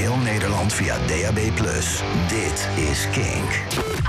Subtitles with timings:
[0.00, 1.38] heel Nederland via DAB+.
[2.28, 3.50] Dit is Kink.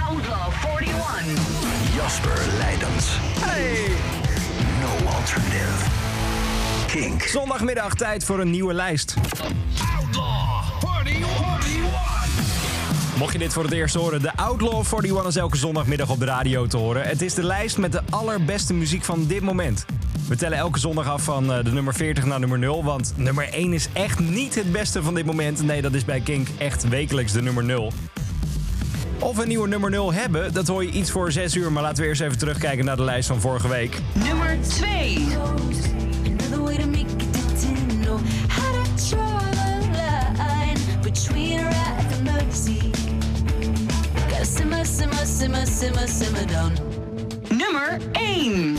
[0.10, 1.96] Outlaw 41.
[1.96, 3.08] Jasper Leidens.
[3.40, 3.88] Hey!
[4.82, 5.90] No alternative.
[6.88, 7.22] Kink.
[7.22, 9.16] Zondagmiddag tijd voor een nieuwe lijst.
[9.98, 10.64] Outlaw
[11.06, 11.62] 41.
[13.18, 16.26] Mocht je dit voor het eerst horen, de Outlaw 41 is elke zondagmiddag op de
[16.26, 17.08] radio te horen.
[17.08, 19.86] Het is de lijst met de allerbeste muziek van dit moment.
[20.32, 22.84] We tellen elke zondag af van eh, de nummer 40 naar nummer 0.
[22.84, 25.64] Want nummer 1 is echt niet het beste van dit moment.
[25.64, 27.92] Nee, dat is bij Kink echt wekelijks de nummer 0.
[29.20, 31.72] Of we een nieuwe nummer 0 hebben, dat hoor je iets voor 6 uur.
[31.72, 33.98] Maar laten we eerst even terugkijken naar de lijst van vorige week.
[34.14, 35.28] Nummer 2.
[47.50, 48.78] Nummer 1.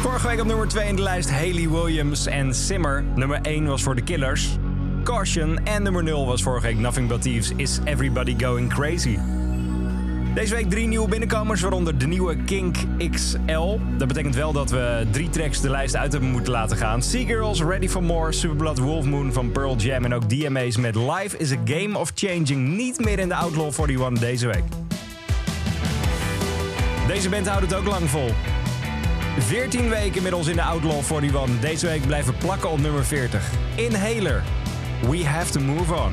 [0.00, 3.04] Vorige week op nummer 2 in de lijst Haley Williams en Simmer.
[3.14, 4.48] Nummer 1 was voor The Killers.
[5.04, 9.18] Caution en nummer 0 was vorige week Nothing But Thieves Is Everybody Going Crazy.
[10.34, 12.76] Deze week drie nieuwe binnenkomers, waaronder de nieuwe Kink
[13.10, 13.78] XL.
[13.96, 17.02] Dat betekent wel dat we drie tracks de lijst uit hebben moeten laten gaan.
[17.02, 20.04] Seagirls, Ready for More, Superblood Wolf Moon van Pearl Jam...
[20.04, 22.76] en ook DMA's met Life is a Game of Changing.
[22.76, 24.64] Niet meer in de Outlaw 41 deze week.
[27.06, 28.30] Deze band houdt het ook lang vol.
[29.38, 31.60] 14 weken inmiddels in de Outlaw 41.
[31.60, 33.50] Deze week blijven plakken op nummer 40.
[33.74, 34.42] Inhaler.
[35.10, 35.94] We have to move.
[35.94, 36.12] On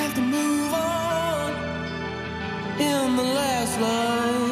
[0.00, 1.52] have to move on
[2.80, 4.49] in the last line.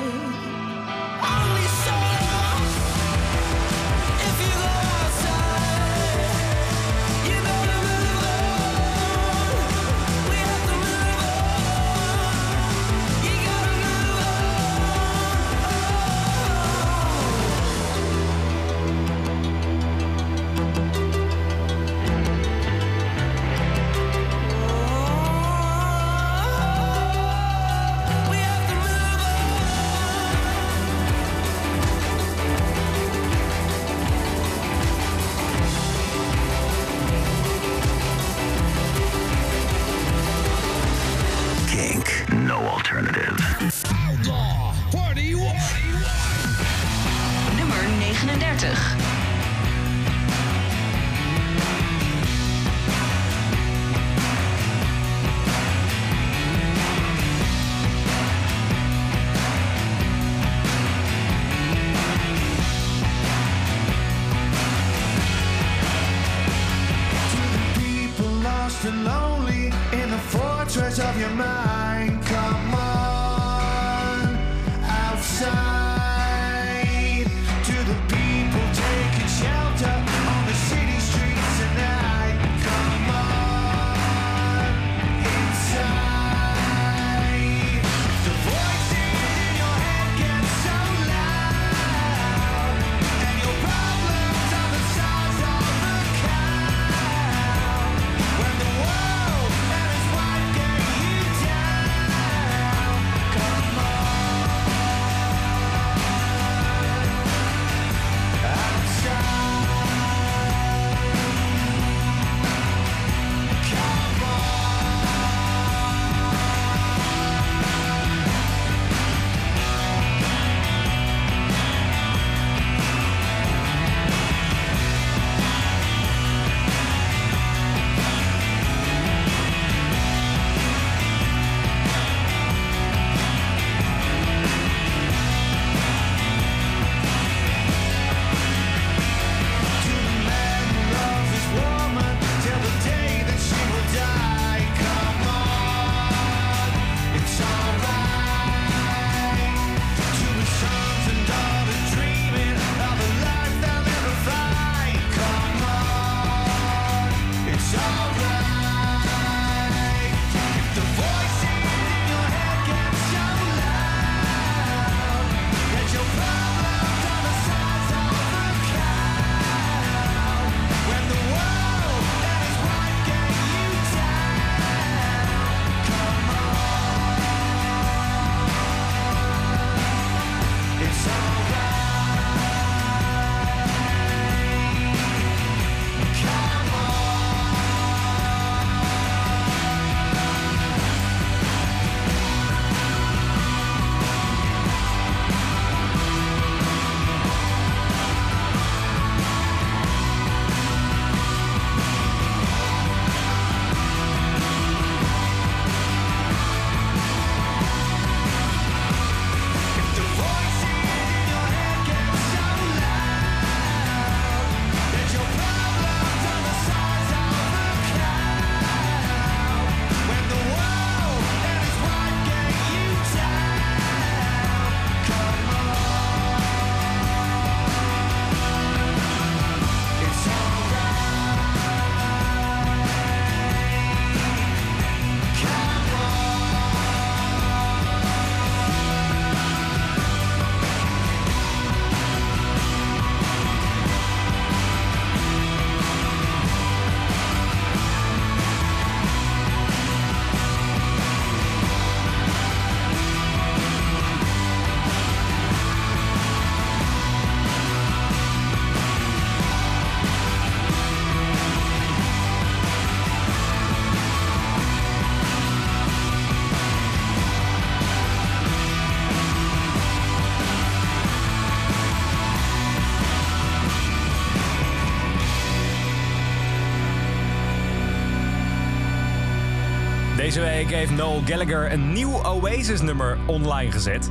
[280.68, 284.10] Week heeft Noel Gallagher een nieuw Oasis-nummer online gezet.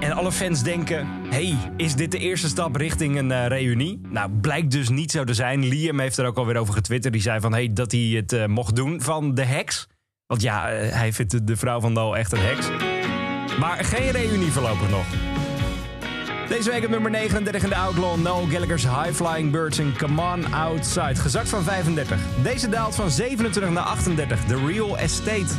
[0.00, 4.00] En alle fans denken: hey, is dit de eerste stap richting een eh, reunie?
[4.08, 5.68] Nou, blijkt dus niet zo te zijn.
[5.68, 7.12] Liam heeft er ook alweer over getwitterd.
[7.12, 9.88] Die zei van hey, dat hij het eh, mocht doen van de heks.
[10.26, 12.68] Want ja, eh, hij vindt de vrouw van Noel echt een heks.
[13.58, 15.31] Maar geen reunie voorlopig nog.
[16.48, 18.20] Deze week op nummer 39 in de Outlaw.
[18.20, 21.14] Noel Gallagher's High Flying Birds in Come On Outside.
[21.14, 22.18] Gezakt van 35.
[22.42, 24.44] Deze daalt van 27 naar 38.
[24.44, 25.54] The Real Estate.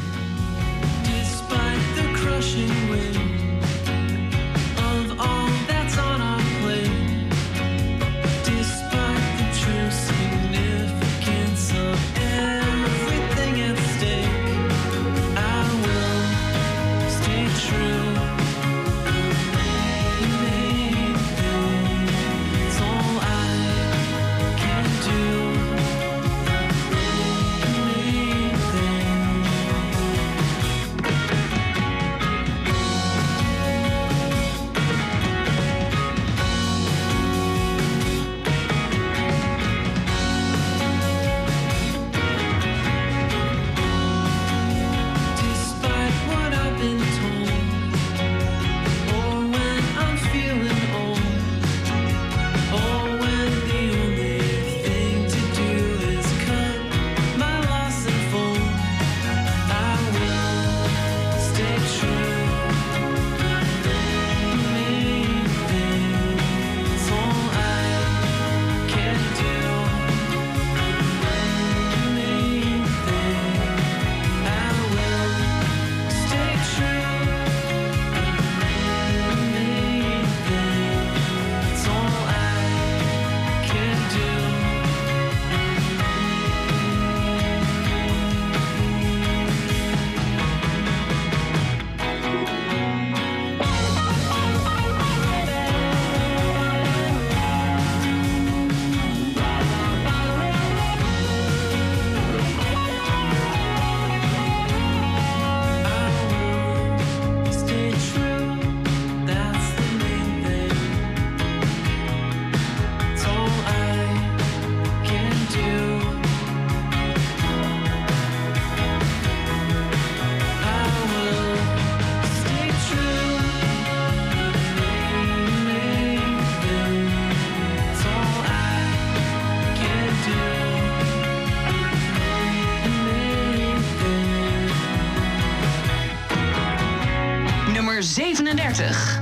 [138.74, 139.12] 30.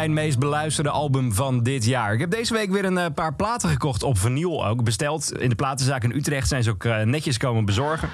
[0.00, 2.12] mijn meest beluisterde album van dit jaar.
[2.12, 4.84] Ik heb deze week weer een eh, paar platen gekocht op vinyl ook.
[4.84, 8.08] Besteld in de platenzaak in Utrecht zijn ze ook eh, netjes komen bezorgen.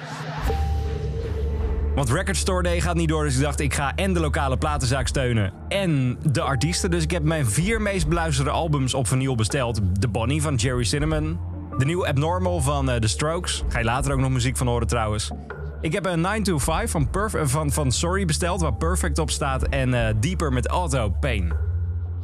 [1.95, 4.57] Want Record Store Day gaat niet door, dus ik dacht ik ga en de lokale
[4.57, 6.91] platenzaak steunen en de artiesten.
[6.91, 9.81] Dus ik heb mijn vier meest beluisterde albums op vinyl besteld.
[9.99, 11.39] The Bonnie van Jerry Cinnamon,
[11.77, 13.63] de nieuwe Abnormal van eh, The Strokes.
[13.67, 15.31] Ga je later ook nog muziek van horen trouwens.
[15.81, 19.63] Ik heb een 925 van, Perf van, van Sorry besteld, waar Perfect op staat.
[19.63, 21.66] En uh, Deeper met Auto Pain.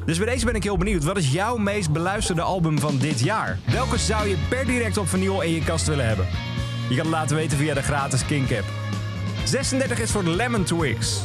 [0.05, 1.03] Dus bij deze ben ik heel benieuwd.
[1.03, 3.59] Wat is jouw meest beluisterde album van dit jaar?
[3.71, 6.27] Welke zou je per direct op vinyl in je kast willen hebben?
[6.89, 8.65] Je kan het laten weten via de gratis kinkapp.
[9.45, 11.21] 36 is voor Lemon Twigs.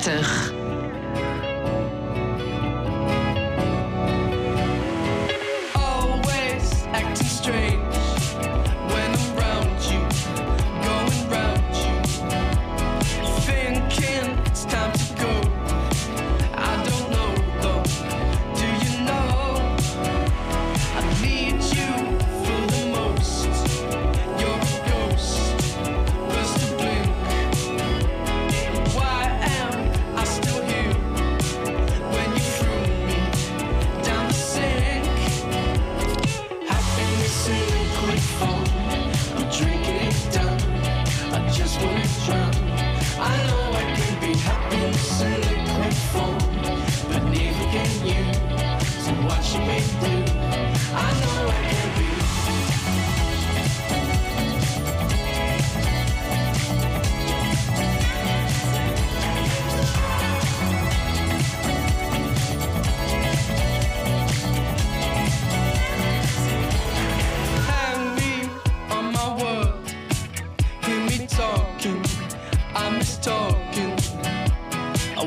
[0.00, 0.43] 35.
[71.26, 72.04] Talking.
[72.74, 73.98] I miss talking.
[75.16, 75.24] I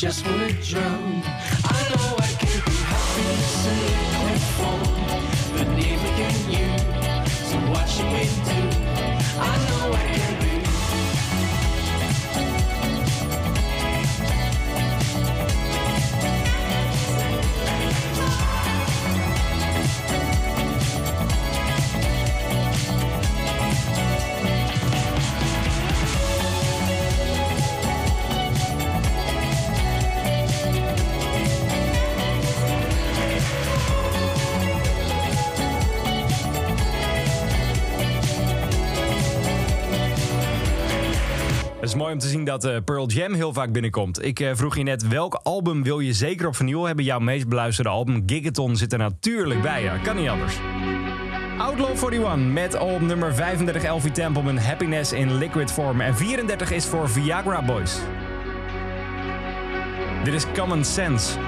[0.00, 1.19] just wanna drown.
[42.20, 44.24] Te zien dat eh, Pearl Jam heel vaak binnenkomt.
[44.24, 47.04] Ik eh, vroeg je net, welk album wil je zeker op hebben?
[47.04, 49.82] Jouw meest beluisterde album Gigaton zit er natuurlijk bij.
[49.82, 50.56] Ja, kan niet anders.
[51.58, 56.00] Outlaw 41 met op nummer 35 Elfie Templeman Happiness in Liquid Form.
[56.00, 57.98] En 34 is voor Viagra Boys.
[60.24, 61.38] Dit is Common Sense.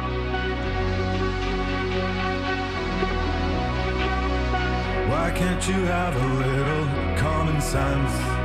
[5.08, 8.41] Why can't you have a little common sense?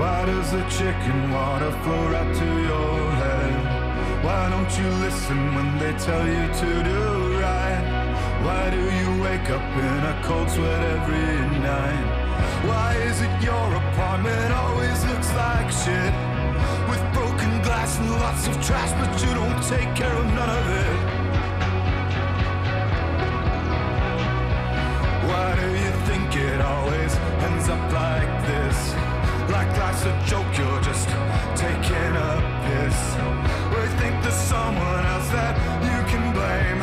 [0.00, 4.24] Why does the chicken water flow right to your head?
[4.24, 7.02] Why don't you listen when they tell you to do
[7.38, 7.84] right?
[8.42, 12.06] Why do you wake up in a cold sweat every night?
[12.64, 16.14] Why is it your apartment always looks like shit?
[16.88, 20.66] With broken glass and lots of trash, but you don't take care of none of
[20.86, 20.98] it.
[25.28, 27.12] Why do you think it always
[27.44, 28.39] ends up like?
[29.90, 31.08] Life's a joke, you're just
[31.56, 32.32] taking a
[32.64, 33.00] piss.
[33.74, 36.80] We think there's someone else that you can blame.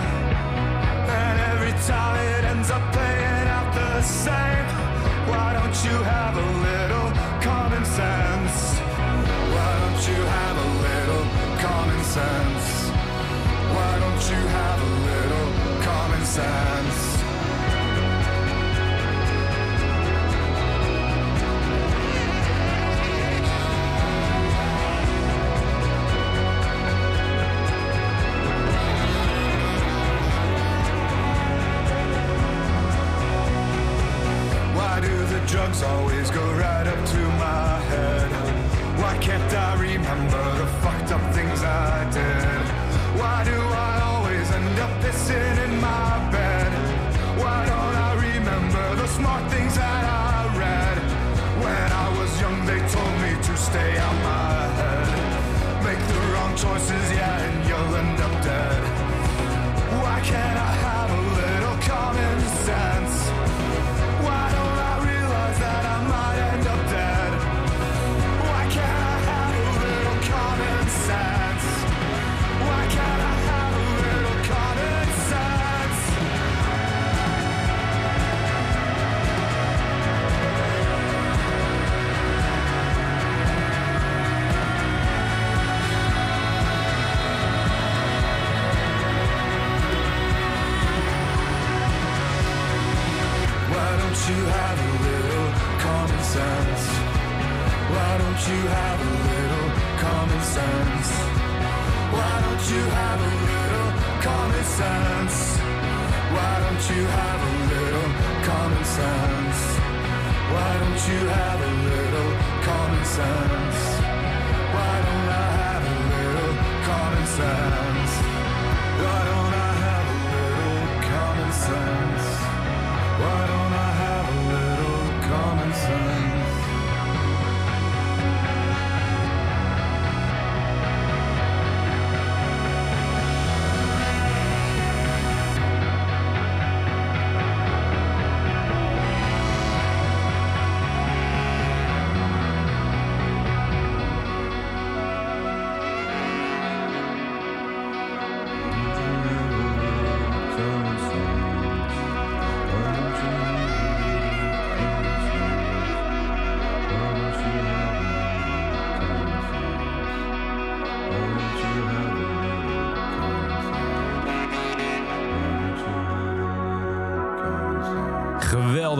[1.22, 4.68] And every time it ends up playing out the same.
[5.32, 7.10] Why don't you have a little
[7.42, 8.56] common sense?
[9.54, 11.26] Why don't you have a little
[11.64, 12.66] common sense?
[13.76, 15.50] Why don't you have a little
[15.90, 16.87] common sense?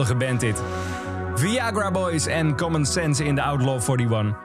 [0.04, 0.62] geweldige band dit.
[1.34, 4.36] Viagra Boys en Common Sense in de Outlaw 41.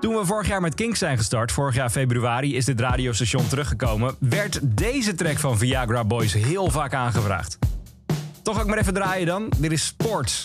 [0.00, 4.14] Toen we vorig jaar met Kink zijn gestart, vorig jaar februari is dit radiostation teruggekomen,
[4.18, 7.58] werd deze track van Viagra Boys heel vaak aangevraagd.
[8.42, 9.52] Toch ook maar even draaien dan.
[9.58, 10.44] Dit is Sports.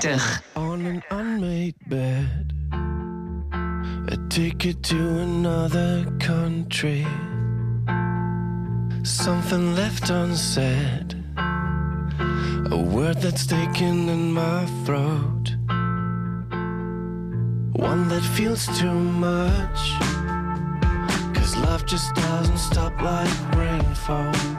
[0.00, 0.38] 33.
[0.56, 2.54] on an unmade bed.
[4.08, 7.06] A ticket to another country.
[9.02, 11.22] Something left unsaid.
[11.36, 15.56] A word that's taken in my throat.
[17.74, 19.80] One that feels too much.
[21.34, 24.49] Cause love just doesn't stop like rainfall.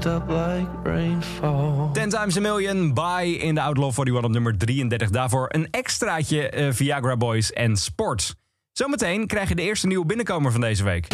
[0.00, 1.90] Doesn't stop like rainfall.
[1.92, 5.10] 10 times a million, by in de Outlaw 41 op nummer 33.
[5.10, 8.34] Daarvoor een extraatje eh, Viagra Boys en Sport.
[8.72, 11.08] Zometeen krijg je de eerste nieuwe binnenkomer van deze week.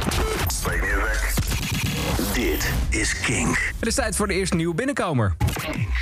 [2.35, 3.73] Dit is Kink.
[3.79, 5.37] Het is tijd voor de eerste nieuwe binnenkomer.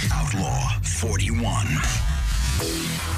[0.08, 2.12] Outlaw 41.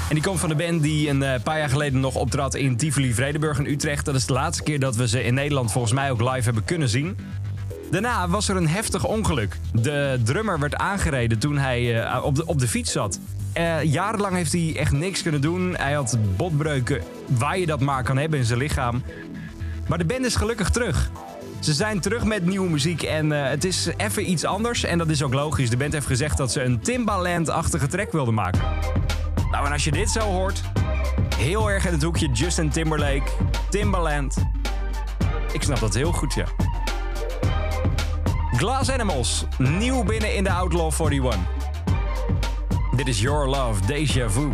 [0.09, 2.77] En die komt van de band die een eh, paar jaar geleden nog optrad in
[2.77, 4.05] Tivoli Vredenburg in Utrecht.
[4.05, 6.65] Dat is de laatste keer dat we ze in Nederland volgens mij ook live hebben
[6.65, 7.17] kunnen zien.
[7.91, 9.57] Daarna was er een heftig ongeluk.
[9.73, 13.19] De drummer werd aangereden toen hij eh, op, de, op de fiets zat.
[13.53, 15.75] Eh, jarenlang heeft hij echt niks kunnen doen.
[15.75, 19.03] Hij had botbreuken waar je dat maar kan hebben in zijn lichaam.
[19.87, 21.09] Maar de band is gelukkig terug.
[21.59, 24.83] Ze zijn terug met nieuwe muziek en eh, het is even iets anders.
[24.83, 25.69] En dat is ook logisch.
[25.69, 28.61] De band heeft gezegd dat ze een Timbaland-achtige track wilden maken.
[29.51, 30.61] Nou, en als je dit zo hoort,
[31.35, 33.31] heel erg in het hoekje Justin Timberlake,
[33.69, 34.35] Timbaland.
[35.51, 36.45] Ik snap dat heel goed, ja.
[38.57, 41.35] Glass Animals, nieuw binnen in de Outlaw 41.
[42.95, 44.51] Dit is Your Love, Deja Vu.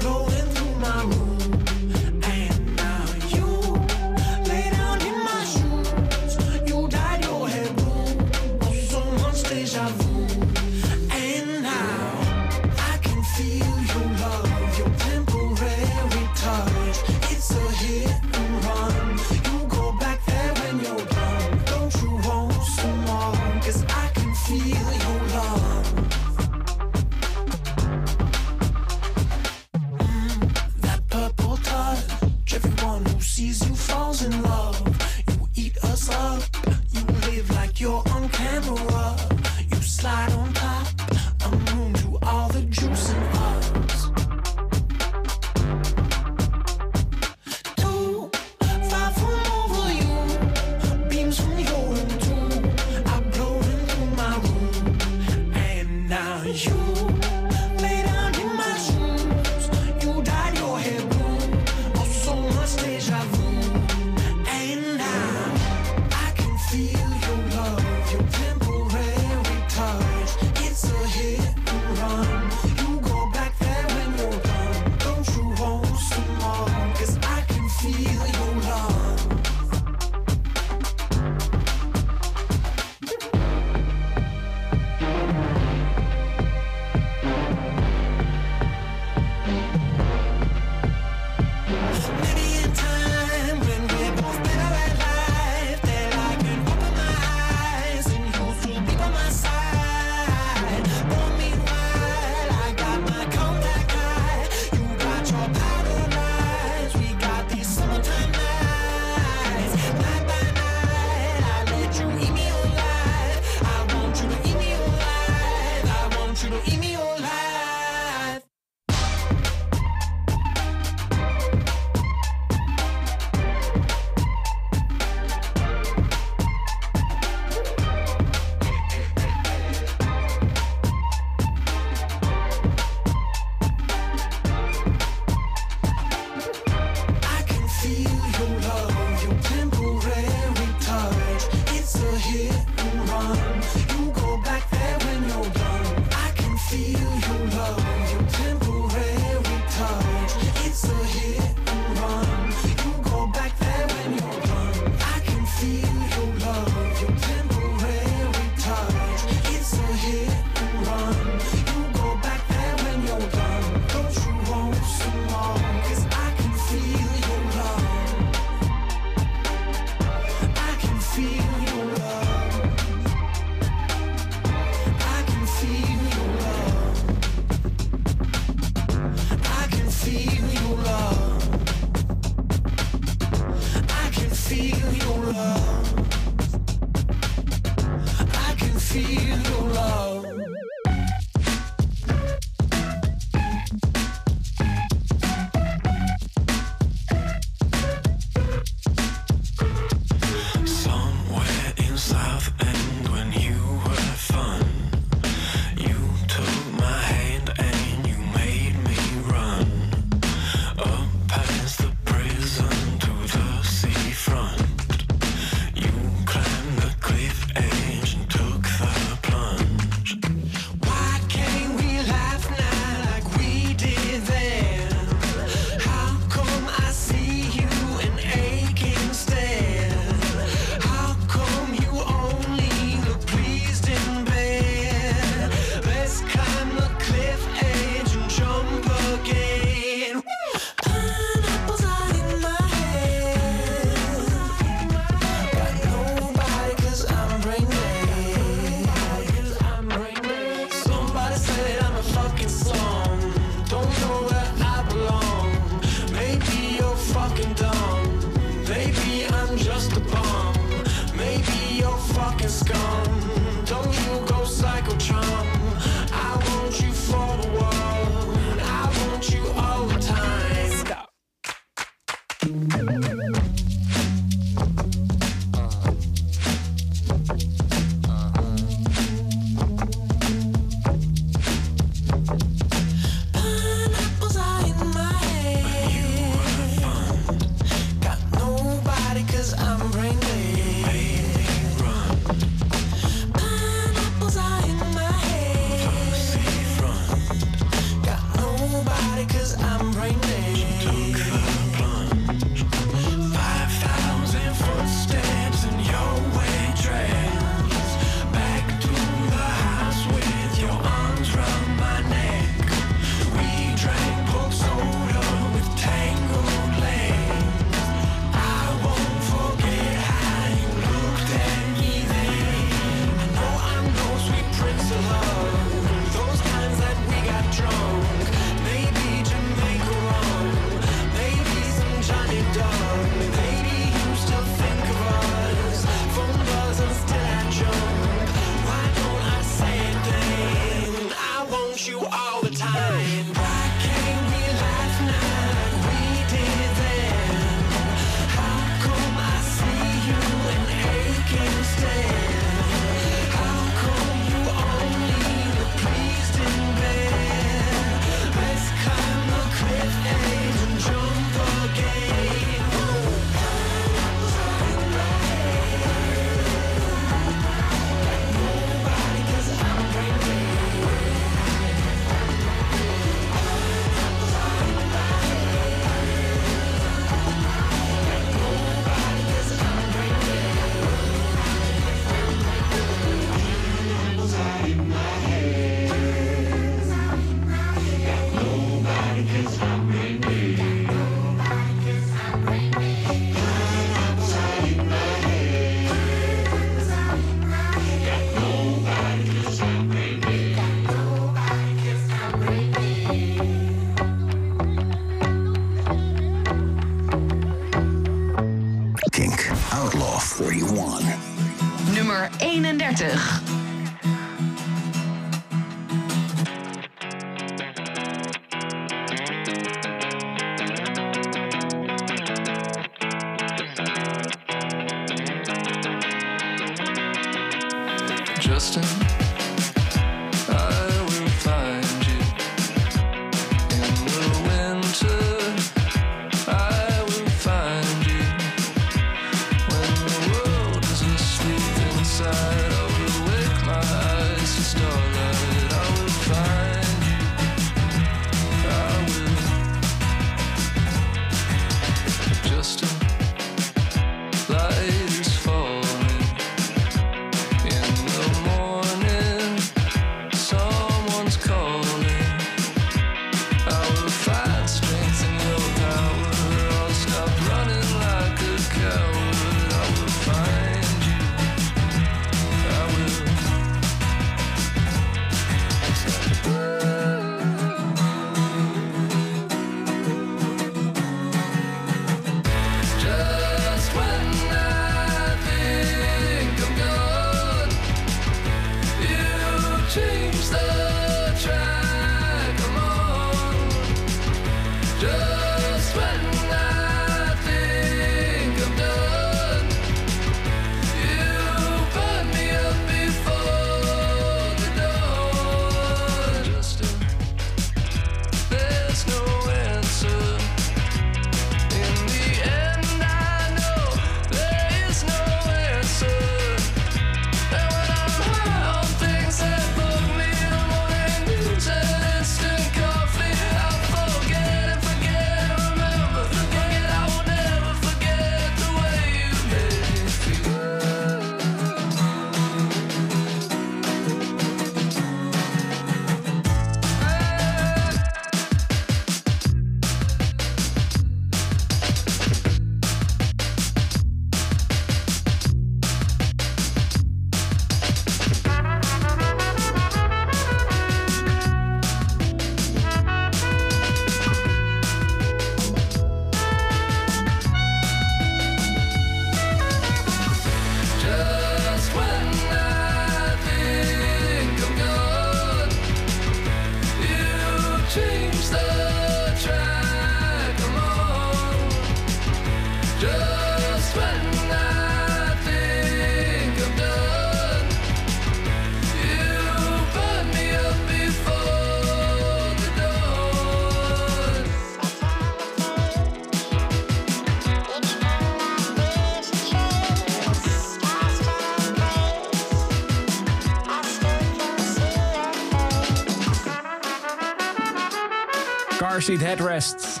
[599.02, 600.00] Seat Headrest.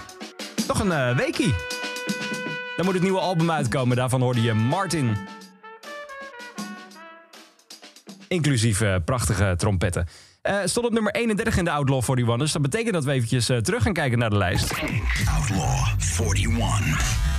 [0.66, 1.54] Toch een weekie.
[2.76, 3.96] Dan moet het nieuwe album uitkomen.
[3.96, 5.16] Daarvan hoorde je Martin.
[8.28, 10.06] Inclusief eh, prachtige trompetten.
[10.42, 12.38] Eh, stond op nummer 31 in de Outlaw 41.
[12.38, 14.72] Dus dat betekent dat we eventjes terug gaan kijken naar de lijst.
[15.34, 15.86] Outlaw
[16.36, 17.30] 41.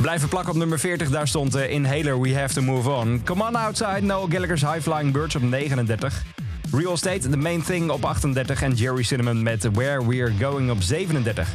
[0.00, 1.10] Blijven plakken op nummer 40.
[1.10, 3.20] Daar stond eh, Inhaler We Have To Move On.
[3.24, 6.33] Come On Outside, Noah Gallagher's High Flying Birds op 39.
[6.76, 8.62] Real Estate, The Main Thing op 38.
[8.62, 11.48] En Jerry Cinnamon met Where We're Going op 37.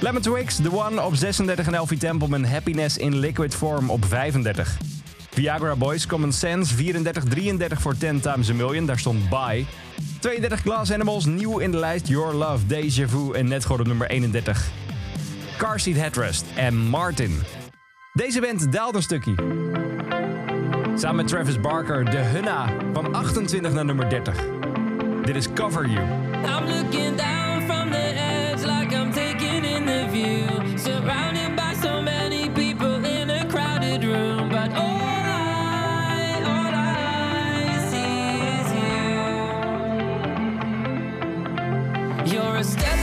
[0.00, 1.66] Lemon Twigs, The One op 36.
[1.66, 4.76] En Elfie Templeman Happiness in Liquid Form op 35.
[5.30, 8.86] Viagra Boys, Common Sense, 34, 33 voor 10 Times a Million.
[8.86, 9.66] Daar stond Bye.
[10.20, 12.08] 32 Glass Animals, nieuw in de lijst.
[12.08, 14.68] Your Love, Deja Vu en net gewoon op nummer 31.
[15.56, 17.40] Car Seat Headrest en Martin.
[18.12, 19.65] Deze band daalt een stukje.
[20.96, 24.34] Samen met Travis Barker, de Hunna, van 28 naar nummer 30.
[25.24, 26.04] Dit is Cover You.
[26.04, 30.78] I'm looking down from the edge like I'm taking in the view.
[30.78, 34.48] Surrounded by so many people in a crowded room.
[34.48, 38.72] But all I, all I see is
[42.24, 42.38] you.
[42.38, 42.95] You're a step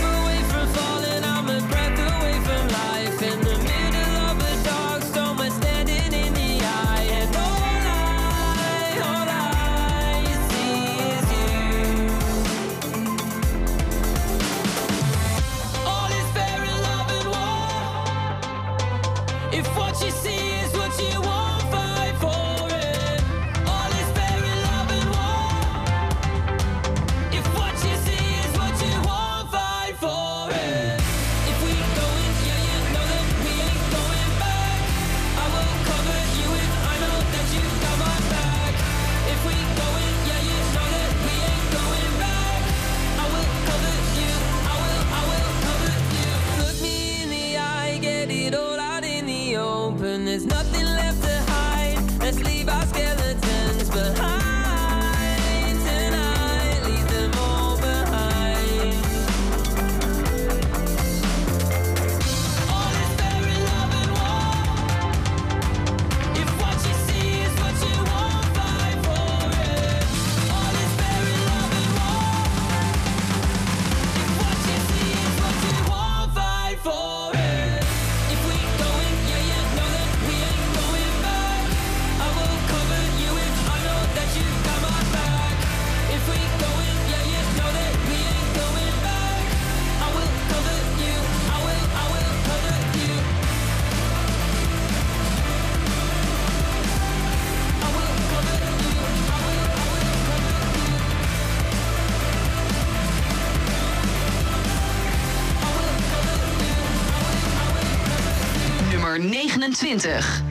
[109.83, 110.42] 20.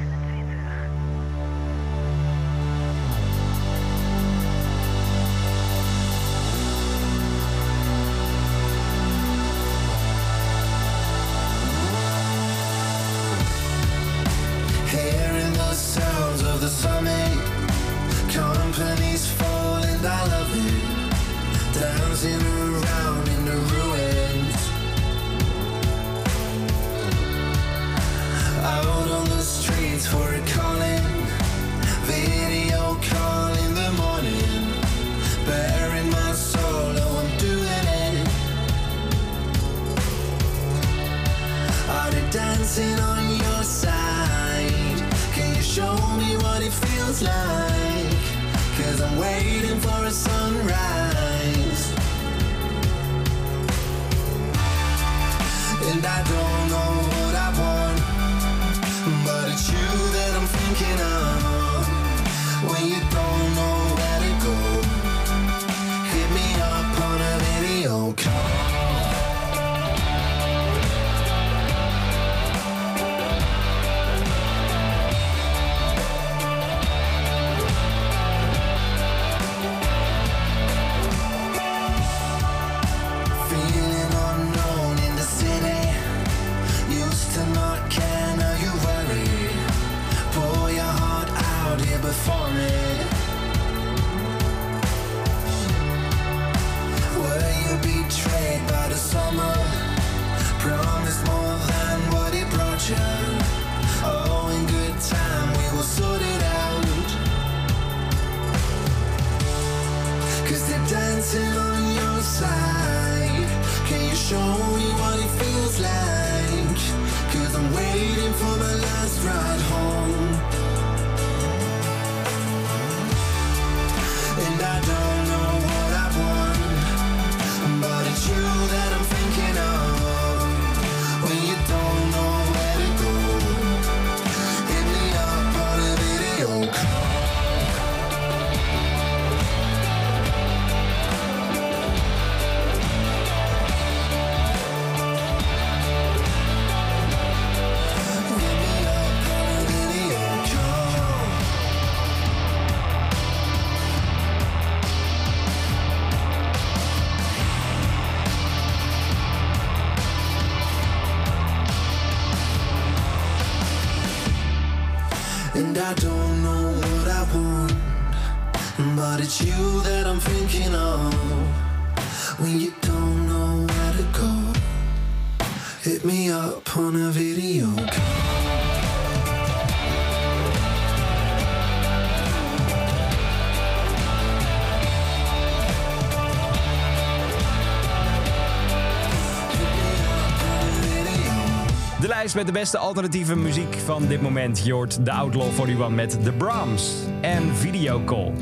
[192.35, 194.59] met de beste alternatieve muziek van dit moment.
[194.59, 198.33] Jort, hoort The Outlaw 41 met The Brahms en Video Call.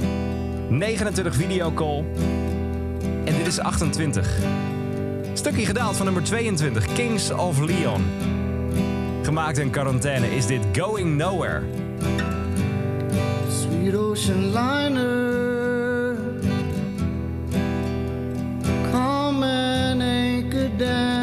[0.69, 2.05] 29 Video Call.
[3.25, 4.39] En dit is 28.
[5.33, 8.05] Stukje gedaald van nummer 22, Kings of Leon.
[9.23, 11.63] Gemaakt in quarantaine is dit Going Nowhere.
[13.49, 16.17] Sweet ocean liner
[18.93, 21.20] Come and anchor down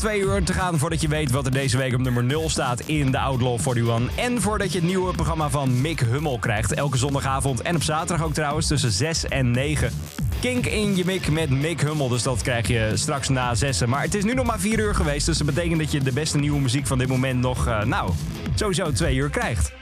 [0.00, 2.80] twee uur te gaan voordat je weet wat er deze week op nummer 0 staat
[2.80, 4.16] in de Outlaw 41.
[4.16, 6.74] En voordat je het nieuwe programma van Mick Hummel krijgt.
[6.74, 9.92] Elke zondagavond en op zaterdag ook trouwens tussen 6 en 9.
[10.40, 12.08] Kink in je mik met Mick Hummel.
[12.08, 13.84] Dus dat krijg je straks na 6.
[13.84, 15.26] Maar het is nu nog maar 4 uur geweest.
[15.26, 18.10] Dus dat betekent dat je de beste nieuwe muziek van dit moment nog, eh, nou,
[18.54, 19.72] sowieso 2 uur krijgt.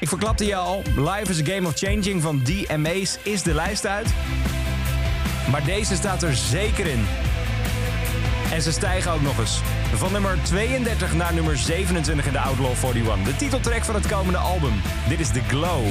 [0.00, 3.86] Ik verklapte je al, Life is a Game of Changing van DMA's is de lijst
[3.86, 4.06] uit.
[5.50, 7.04] Maar deze staat er zeker in.
[8.54, 9.60] En ze stijgen ook nog eens.
[9.94, 13.24] Van nummer 32 naar nummer 27 in de Outlaw 41.
[13.24, 14.72] De titeltrack van het komende album.
[15.08, 15.86] Dit is The Glow.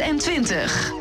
[0.00, 0.93] 20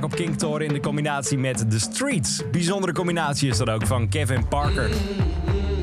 [0.00, 2.42] vaak op Kingtoren in de combinatie met The Streets.
[2.50, 4.90] Bijzondere combinatie is dat ook van Kevin Parker.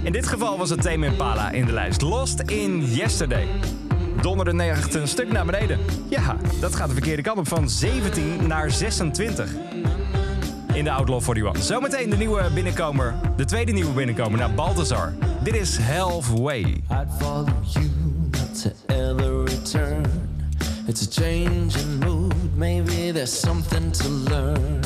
[0.03, 3.47] In dit geval was het thema Impala in de lijst Lost in Yesterday.
[4.21, 5.79] Donderde de een stuk naar beneden.
[6.09, 9.49] Ja, dat gaat de verkeerde kant op van 17 naar 26
[10.73, 11.63] in de Outlaw 41.
[11.63, 15.13] Zometeen de nieuwe binnenkomer, de tweede nieuwe binnenkomer naar Balthazar.
[15.43, 16.61] Dit is Halfway.
[16.61, 18.05] I'd follow you
[19.71, 19.79] to.
[20.87, 22.14] It's a change in.
[22.55, 24.81] Maybe there's something to learn.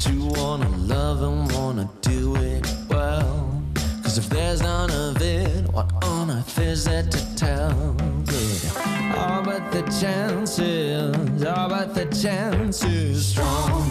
[0.00, 3.62] To wanna love and wanna do it well.
[4.02, 7.94] Cause if there's none of it, what on earth is there to tell?
[8.32, 9.14] Yeah.
[9.18, 13.26] All but the chances, all but the chances.
[13.26, 13.90] Strong.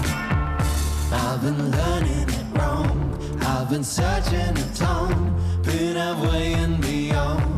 [1.11, 3.38] I've been learning it wrong.
[3.41, 7.53] I've been searching a ton, been away and beyond.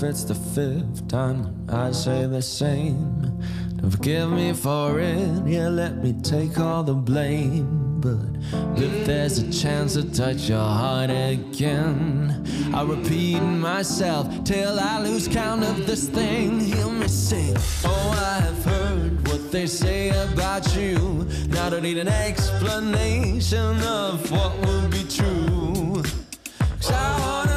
[0.00, 3.20] If it's the fifth time I say the same.
[3.76, 8.00] Don't forgive me for it, yeah, let me take all the blame.
[8.00, 15.02] But if there's a chance to touch your heart again, I'll repeat myself till I
[15.02, 16.60] lose count of this thing.
[16.60, 17.54] Hear me sing.
[17.84, 21.28] Oh, I have heard what they say about you.
[21.48, 26.02] Now I don't need an explanation of what will be true.
[26.80, 27.49] Cause I wanna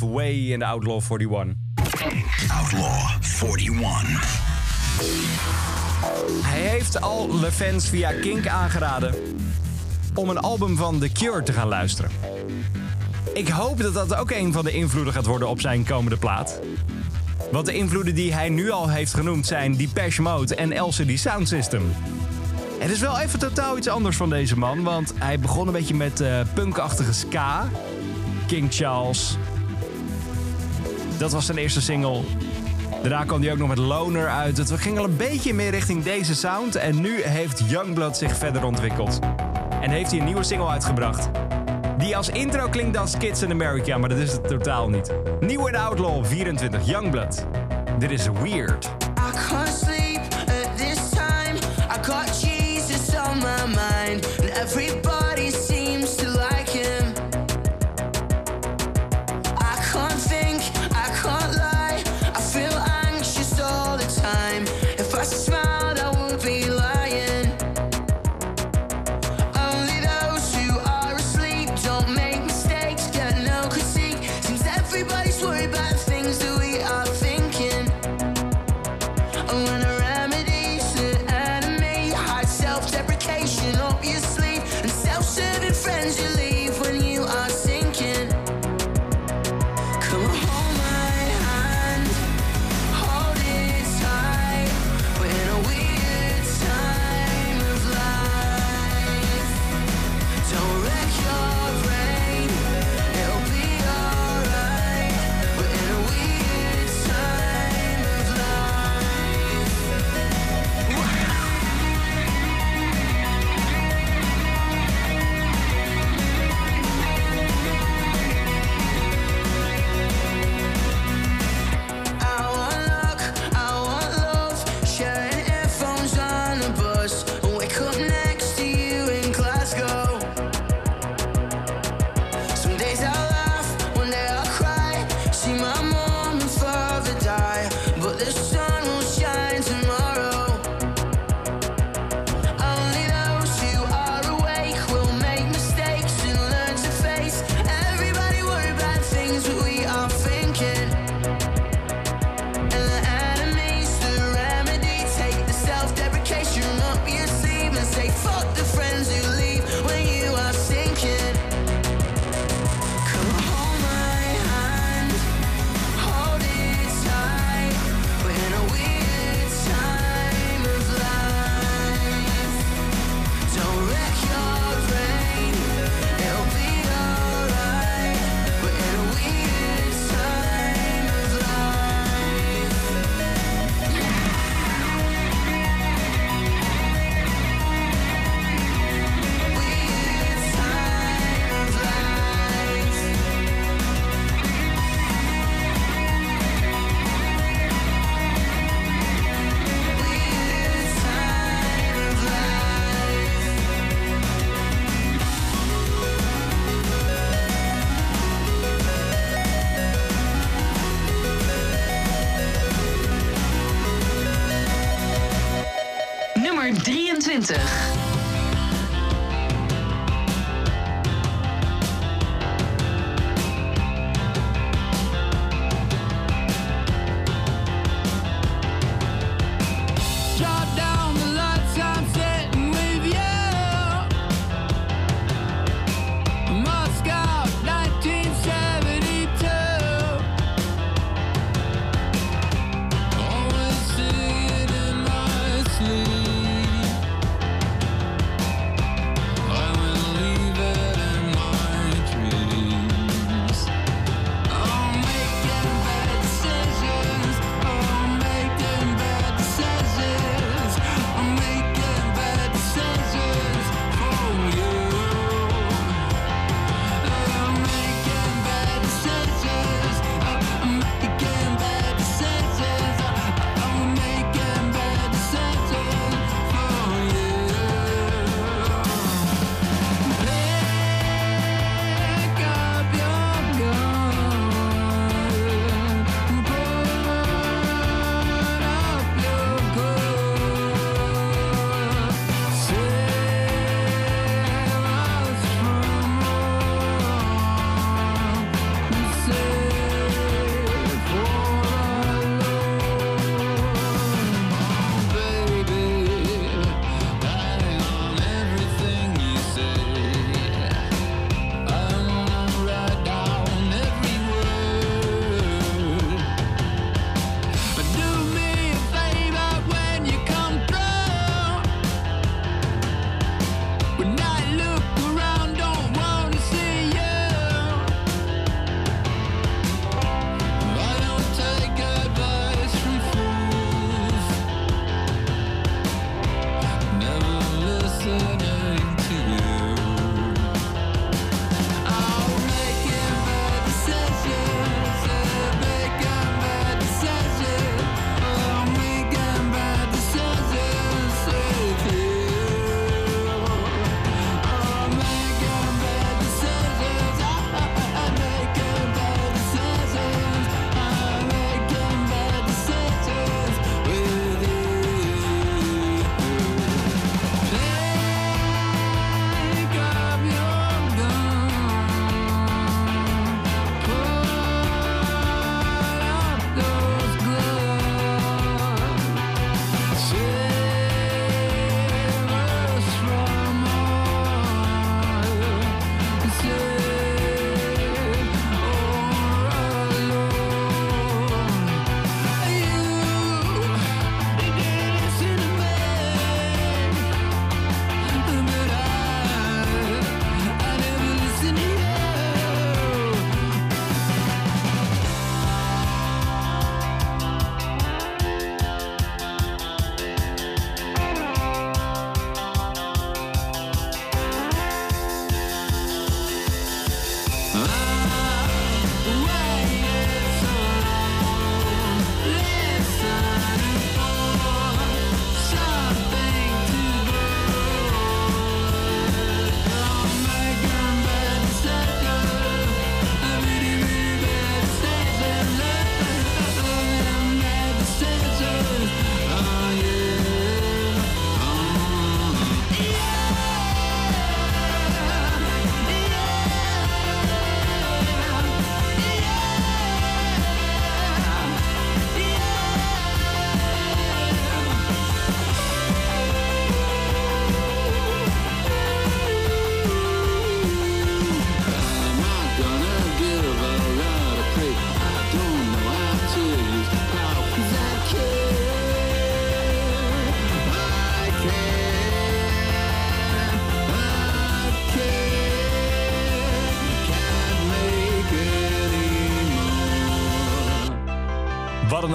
[0.00, 1.56] Halfway in de Outlaw 41.
[2.48, 3.10] Outlaw
[3.60, 4.38] 41.
[6.42, 9.14] Hij heeft al de fans via Kink aangeraden
[10.14, 12.10] om een album van The Cure te gaan luisteren.
[13.34, 16.60] Ik hoop dat dat ook een van de invloeden gaat worden op zijn komende plaat.
[17.50, 21.48] Want de invloeden die hij nu al heeft genoemd zijn Depeche Mode en LCD Sound
[21.48, 21.82] System.
[22.78, 25.94] Het is wel even totaal iets anders van deze man, want hij begon een beetje
[25.94, 27.68] met eh, punkachtige ska.
[28.46, 29.36] King Charles.
[31.20, 32.20] Dat was zijn eerste single.
[33.02, 34.56] Daarna kwam hij ook nog met Loner uit.
[34.56, 36.76] Het ging al een beetje meer richting deze sound.
[36.76, 39.18] En nu heeft Youngblood zich verder ontwikkeld.
[39.80, 41.30] En heeft hij een nieuwe single uitgebracht.
[41.98, 45.12] Die als intro klinkt als Kids in America, maar dat is het totaal niet.
[45.40, 47.46] Nieuw in Outlaw 24, Youngblood.
[47.98, 49.09] Dit is Weird.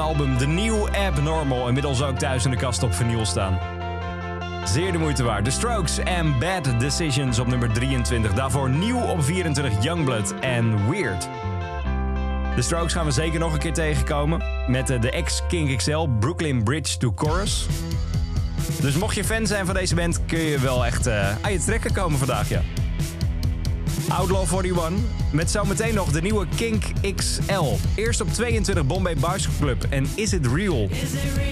[0.06, 0.38] Album.
[0.38, 1.68] De nieuw Abnormal.
[1.68, 3.60] Inmiddels ook thuis in de kast op vinyl staan.
[4.66, 5.46] Zeer de moeite waard.
[5.46, 8.34] The Strokes en Bad Decisions op nummer 23.
[8.34, 11.30] Daarvoor nieuw op 24 Youngblood en Weird.
[12.56, 14.44] De Strokes gaan we zeker nog een keer tegenkomen.
[14.68, 17.66] Met eh, de ex-King XL Brooklyn Bridge to Chorus.
[18.82, 21.60] Dus mocht je fan zijn van deze band, kun je wel echt eh, aan je
[21.60, 22.62] trekken komen vandaag, ja.
[24.16, 24.92] Outlaw 41,
[25.32, 26.84] met zometeen nog de nieuwe Kink
[27.16, 27.74] XL.
[27.96, 30.88] Eerst op 22 Bombay Bicycle Club en Is It?
[30.90, 31.45] Is it real?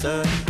[0.00, 0.49] sun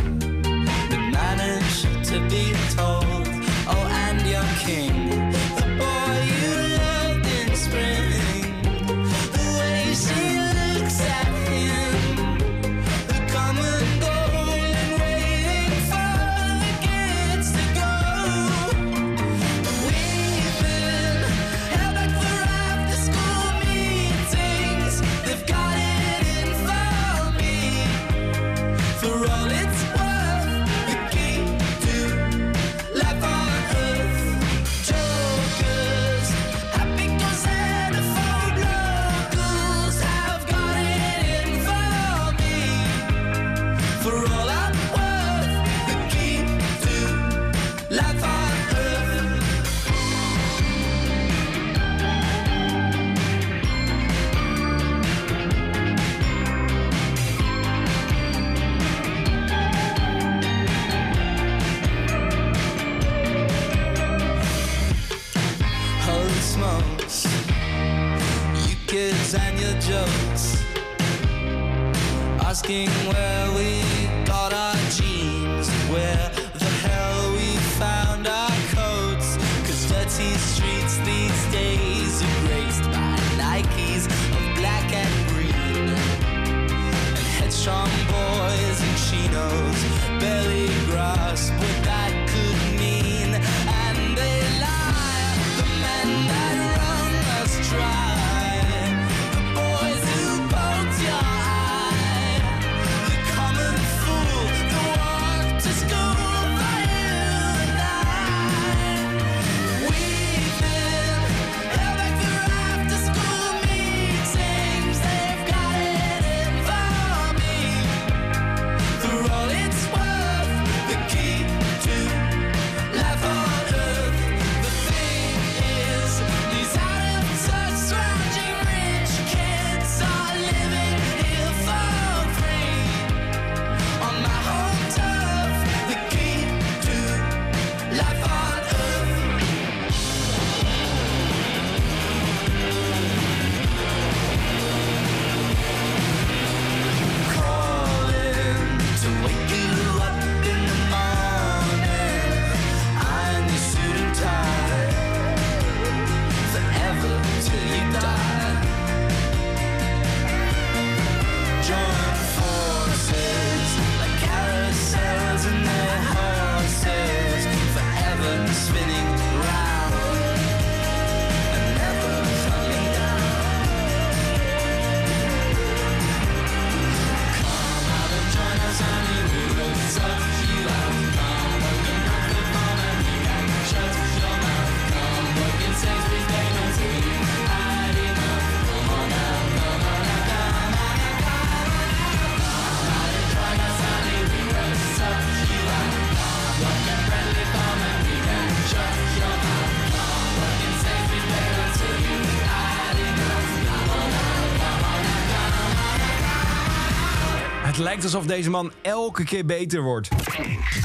[207.80, 210.08] lijkt alsof deze man elke keer beter wordt.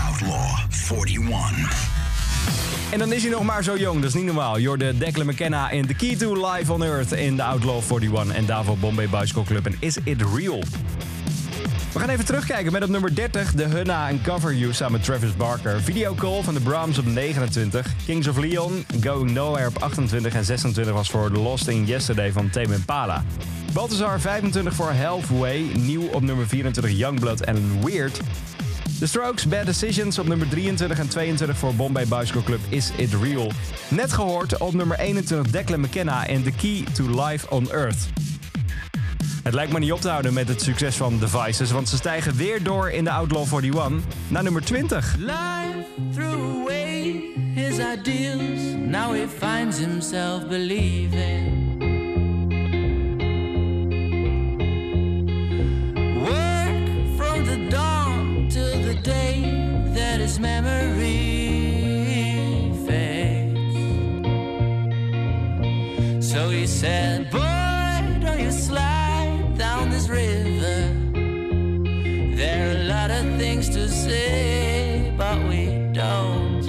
[0.09, 0.59] Outlaw
[1.07, 1.93] 41.
[2.91, 4.57] En dan is hij nog maar zo jong, dat is niet normaal.
[4.57, 8.35] Je hoorde Declan McKenna in The Key to Life on Earth in de Outlaw 41
[8.35, 10.63] en daarvoor Bombay Bicycle Club en Is It Real?
[11.93, 15.03] We gaan even terugkijken met op nummer 30 de Hunna en Cover You samen met
[15.03, 15.81] Travis Barker.
[15.81, 17.87] Video Call van de Brahms op 29.
[18.05, 22.31] Kings of Leon, Going Nowhere op 28 en 26 was voor The Lost in Yesterday
[22.31, 23.23] van Tame Impala.
[23.75, 28.19] Balthazar 25 voor Halfway, nieuw op nummer 24 Youngblood en Weird.
[28.99, 33.13] The Strokes, Bad Decisions op nummer 23 en 22 voor Bombay Bicycle Club Is It
[33.21, 33.51] Real.
[33.87, 38.07] Net gehoord op nummer 21 Declan McKenna en The Key to Life on Earth.
[39.43, 41.27] Het lijkt me niet op te houden met het succes van The
[41.71, 45.15] want ze stijgen weer door in de Outlaw 41 naar nummer 20.
[45.17, 47.23] Life threw away
[47.53, 48.61] his ideals.
[48.77, 51.64] Now he finds himself believing.
[66.75, 70.91] Said, Boy, don't you slide down this river.
[72.35, 76.65] There are a lot of things to say, but we don't.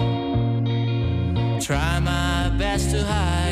[1.60, 3.45] Try my best to hide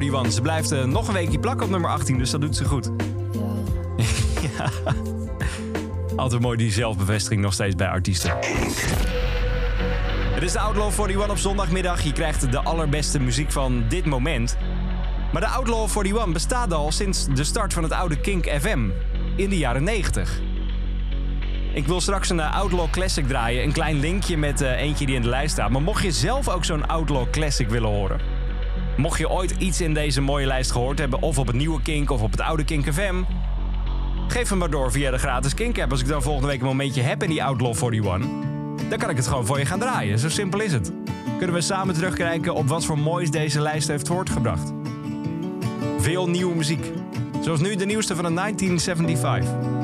[0.00, 0.32] 41.
[0.32, 2.90] Ze blijft eh, nog een weekje plakken op nummer 18, dus dat doet ze goed.
[4.58, 4.70] Ja.
[6.16, 8.30] Altijd mooi die zelfbevestiging nog steeds bij artiesten.
[10.34, 12.02] Het is de Outlaw 41 op zondagmiddag.
[12.02, 14.56] Je krijgt de allerbeste muziek van dit moment.
[15.32, 18.88] Maar de Outlaw 41 bestaat al sinds de start van het oude Kink FM
[19.36, 20.40] in de jaren 90.
[21.74, 23.62] Ik wil straks een eh, Outlaw Classic draaien.
[23.62, 25.70] Een klein linkje met eh, eentje die in de lijst staat.
[25.70, 28.33] Maar mocht je zelf ook zo'n Outlaw Classic willen horen...
[28.96, 31.22] Mocht je ooit iets in deze mooie lijst gehoord hebben...
[31.22, 33.22] of op het nieuwe Kink of op het oude Kink FM...
[34.28, 35.90] geef hem maar door via de gratis Kink app.
[35.90, 38.30] Als ik dan volgende week een momentje heb in die Outlaw 41...
[38.88, 40.18] dan kan ik het gewoon voor je gaan draaien.
[40.18, 40.92] Zo simpel is het.
[41.38, 44.72] Kunnen we samen terugkijken op wat voor moois deze lijst heeft voortgebracht.
[45.98, 46.86] Veel nieuwe muziek.
[47.40, 49.74] Zoals nu de nieuwste van de 1975.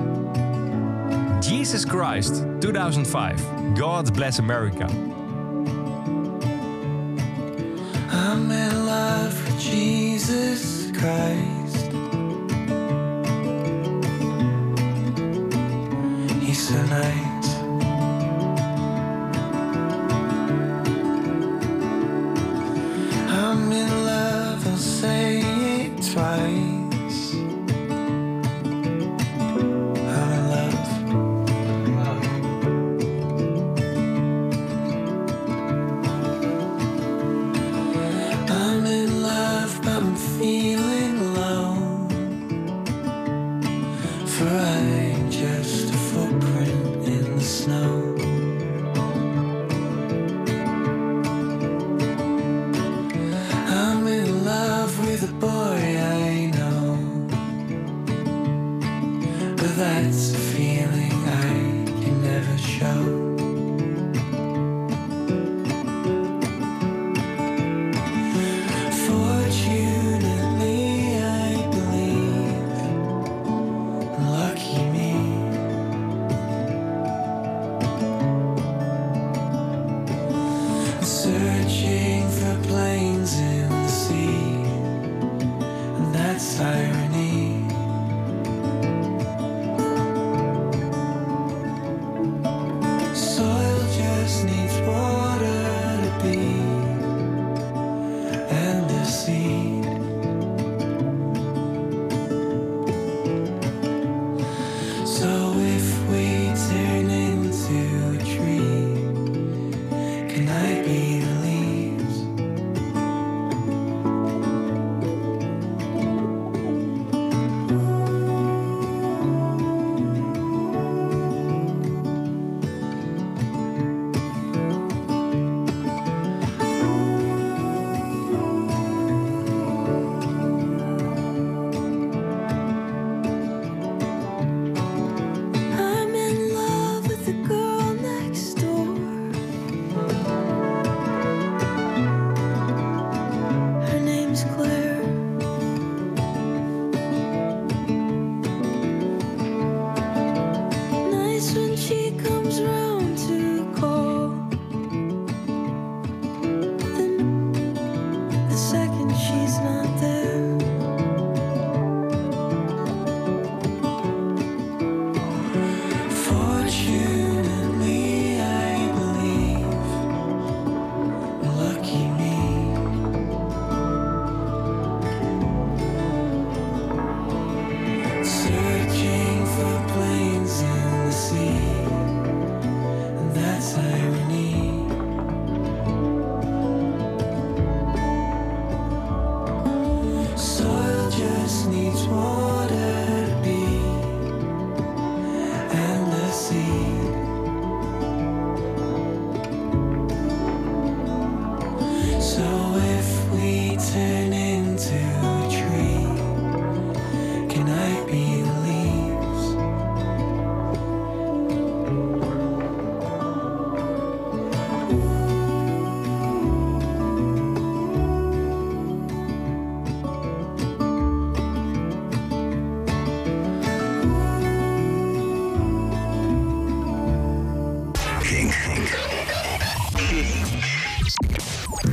[1.40, 3.42] Jesus Christ, 2005.
[3.74, 5.09] God Bless America.
[11.00, 11.92] Christ.
[16.42, 17.29] He's nice.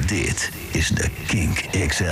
[0.08, 1.58] Dit is de Kink
[1.88, 2.06] XL.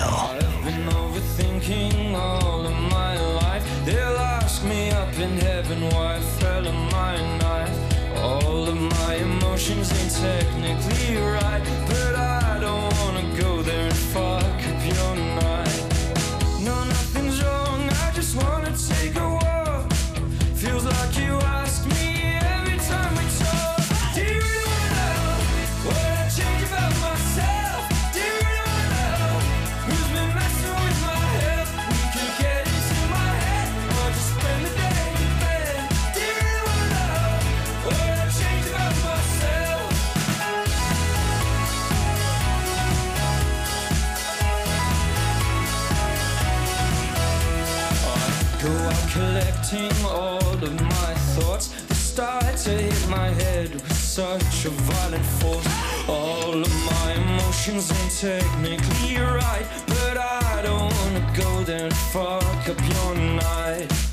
[3.85, 7.77] They'll ask me up in heaven why I fell in my knife.
[8.23, 11.61] All of my emotions ain't technically right,
[49.70, 51.70] collecting all of my thoughts.
[51.88, 55.68] They start to hit my head with such a violent force.
[56.08, 62.70] All of my emotions ain't technically right, but I don't wanna go there and fuck
[62.70, 64.05] up your night.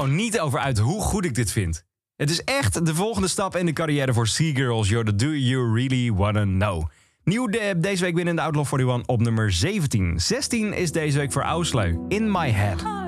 [0.00, 1.84] gewoon niet over uit hoe goed ik dit vind.
[2.16, 4.88] Het is echt de volgende stap in de carrière voor Seagirls.
[4.88, 6.84] Yo, the do you really wanna know?
[7.24, 7.46] Nieuw
[7.76, 10.20] deze week binnen de Outlaw 41 op nummer 17.
[10.20, 11.98] 16 is deze week voor Ausleu.
[12.08, 12.99] In my head.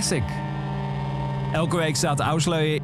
[0.00, 0.24] Classic.
[1.52, 2.79] Elke week staat Ausleu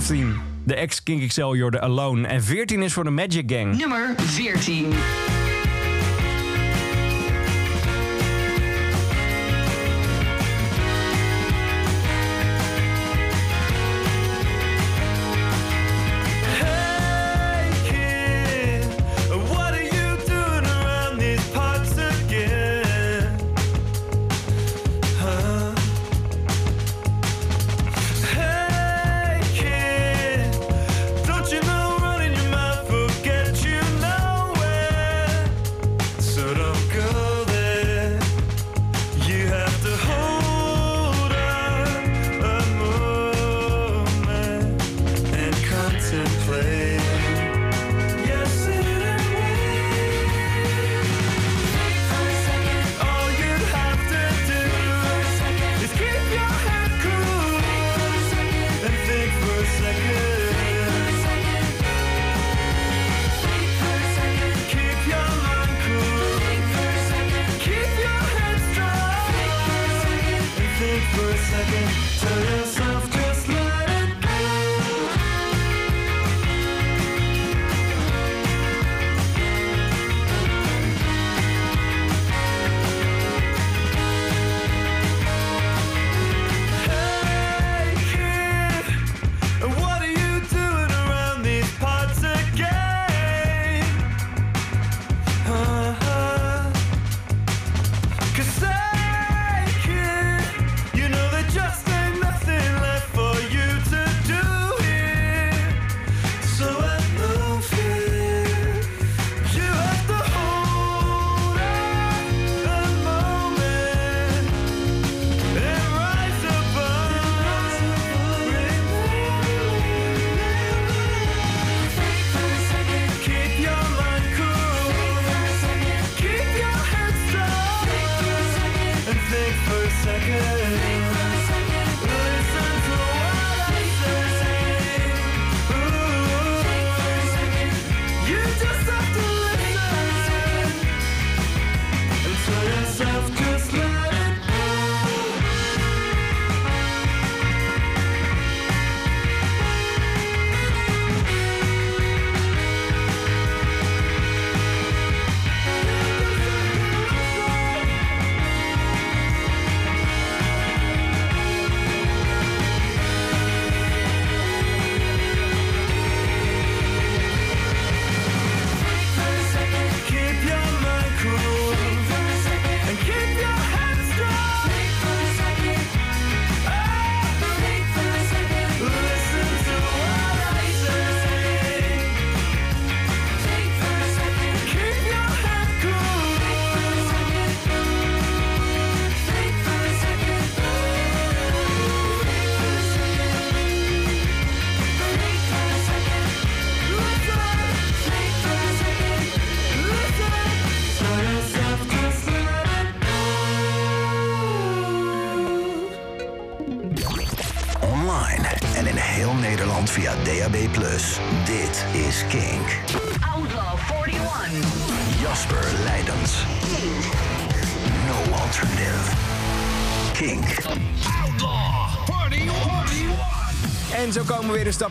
[0.00, 2.26] 15, de ex-Kink Excelsior, Jordan Alone.
[2.26, 3.76] En 14 is voor de Magic Gang.
[3.76, 4.92] Nummer 14.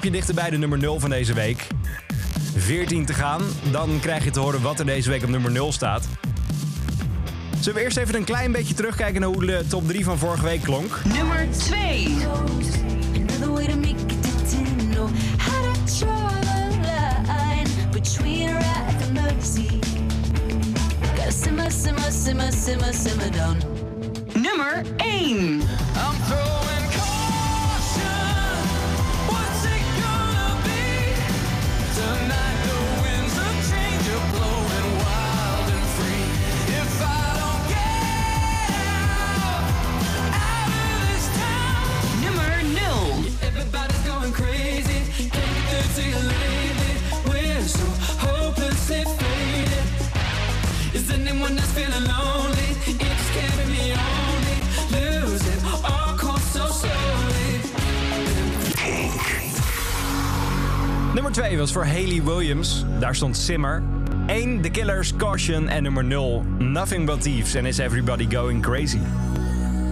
[0.03, 1.67] stapje dichter bij de nummer 0 van deze week.
[2.55, 5.71] 14 te gaan, dan krijg je te horen wat er deze week op nummer 0
[5.71, 6.07] staat.
[7.59, 10.43] Zullen we eerst even een klein beetje terugkijken naar hoe de top 3 van vorige
[10.43, 10.99] week klonk?
[11.13, 12.07] Nummer 2.
[24.33, 25.62] Nummer 1.
[61.33, 62.85] 2 was voor Hayley Williams.
[62.99, 63.83] Daar stond Simmer.
[64.27, 65.67] 1 The Killers, Caution.
[65.67, 68.99] En nummer 0 Nothing But Thieves and Is Everybody Going Crazy.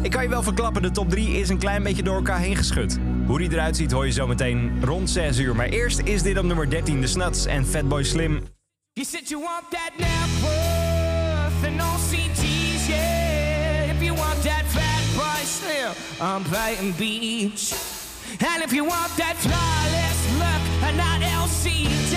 [0.02, 2.56] Ik kan je wel verklappen, de top 3 is een klein beetje door elkaar heen
[2.56, 2.98] geschud.
[3.26, 5.56] Hoe die eruit ziet hoor je zo meteen rond 6 uur.
[5.56, 8.44] Maar eerst is dit op nummer 13 The Snuts en Fatboy Slim.
[8.94, 13.96] You said you want that net worth and no CTs, yeah.
[13.96, 17.74] If you want that fat boy slim on Brighton Beach.
[18.54, 20.31] And if you want that flawless
[20.84, 22.16] and not LCD.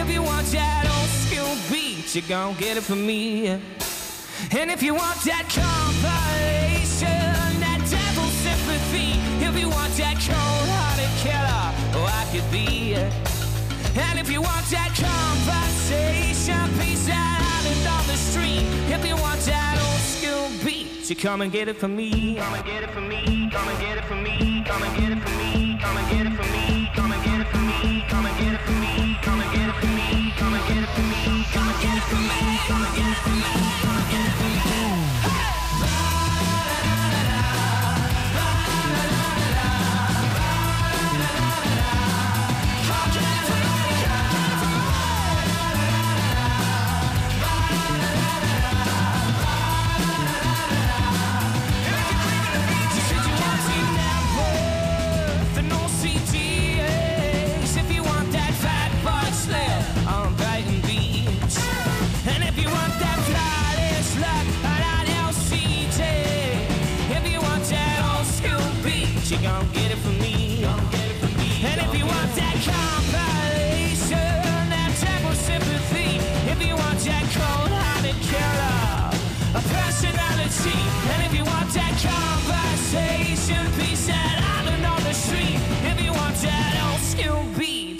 [0.00, 3.48] If you want that old school beat, you gon' get it from me.
[3.48, 7.08] And if you want that compilation,
[7.60, 9.20] that devil sympathy.
[9.44, 12.94] If you want that cold-hearted killer, oh, I could be.
[12.94, 18.66] And if you want that conversation, peace out island on the street.
[18.90, 22.34] If you want that old school beat, you come and get it from me.
[22.36, 23.48] Come and get it from me.
[23.52, 24.64] Come and get it from me.
[24.66, 25.13] Come and get it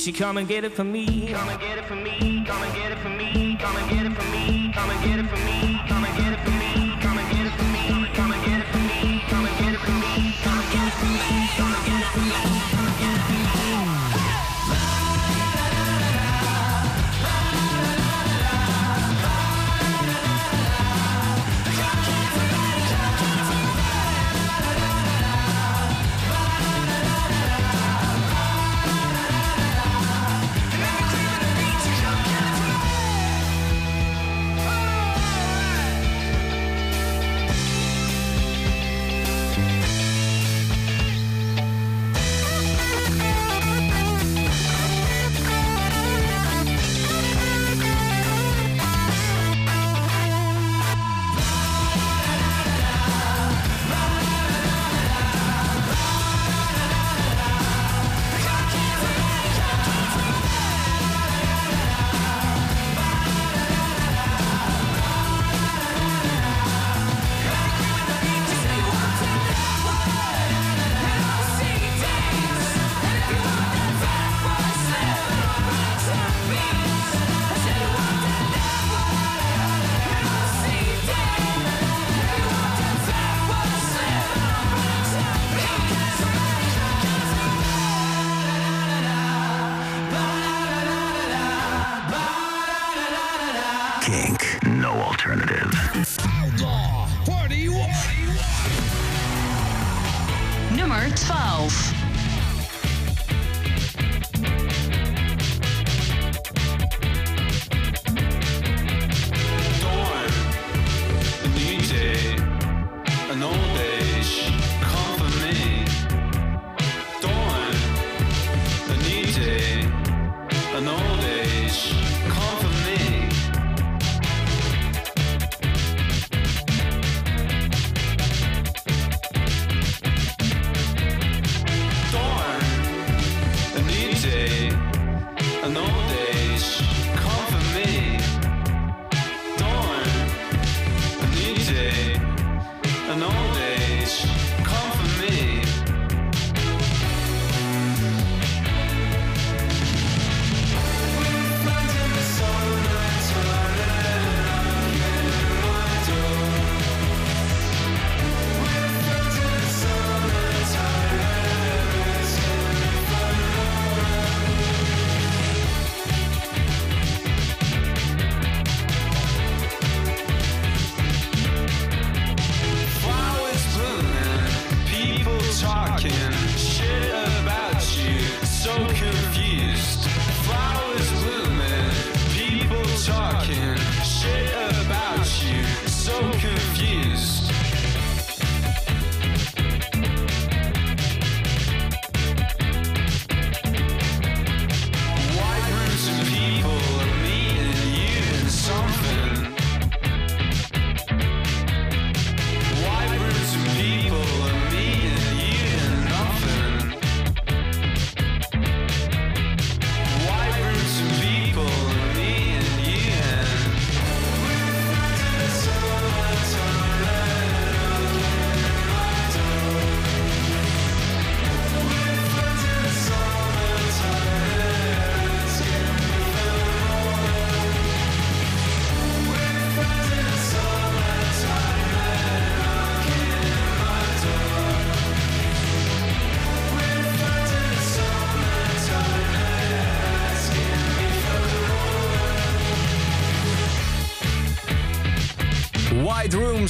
[0.06, 1.28] you come and get it for me.
[1.28, 2.44] Come and get it from me.
[2.46, 3.56] Come and get it from me.
[3.58, 4.70] Come and get it from me.
[4.74, 5.73] Come and get it from me.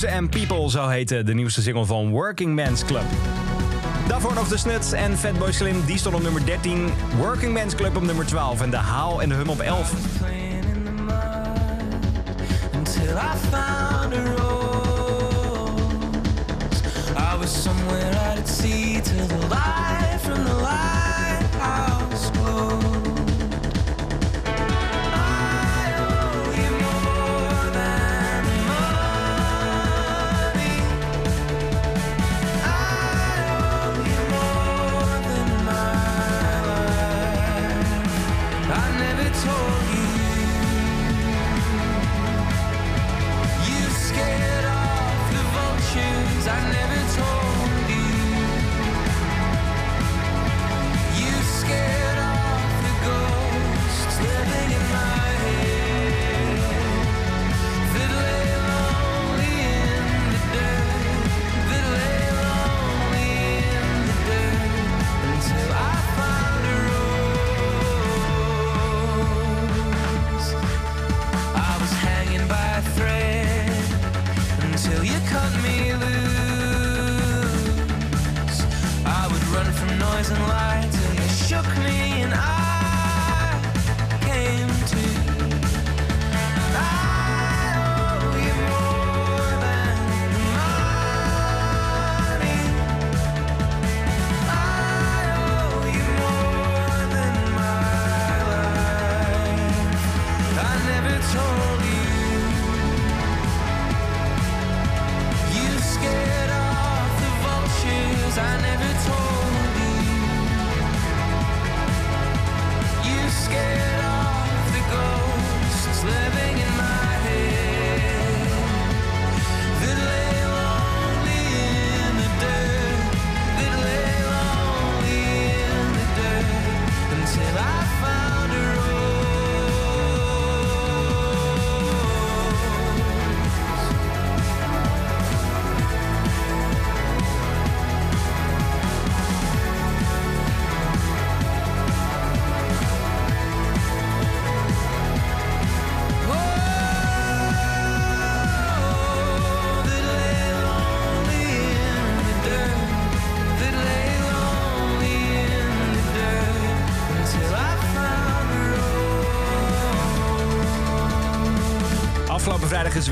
[0.02, 3.04] Rooms People, zo heette de nieuwste single van Working Men's Club.
[4.08, 6.88] Daarvoor nog de Snuts en Fatboy Slim, die stond op nummer 13.
[7.18, 10.13] Working Men's Club op nummer 12 en de Haal en de Hum op 11.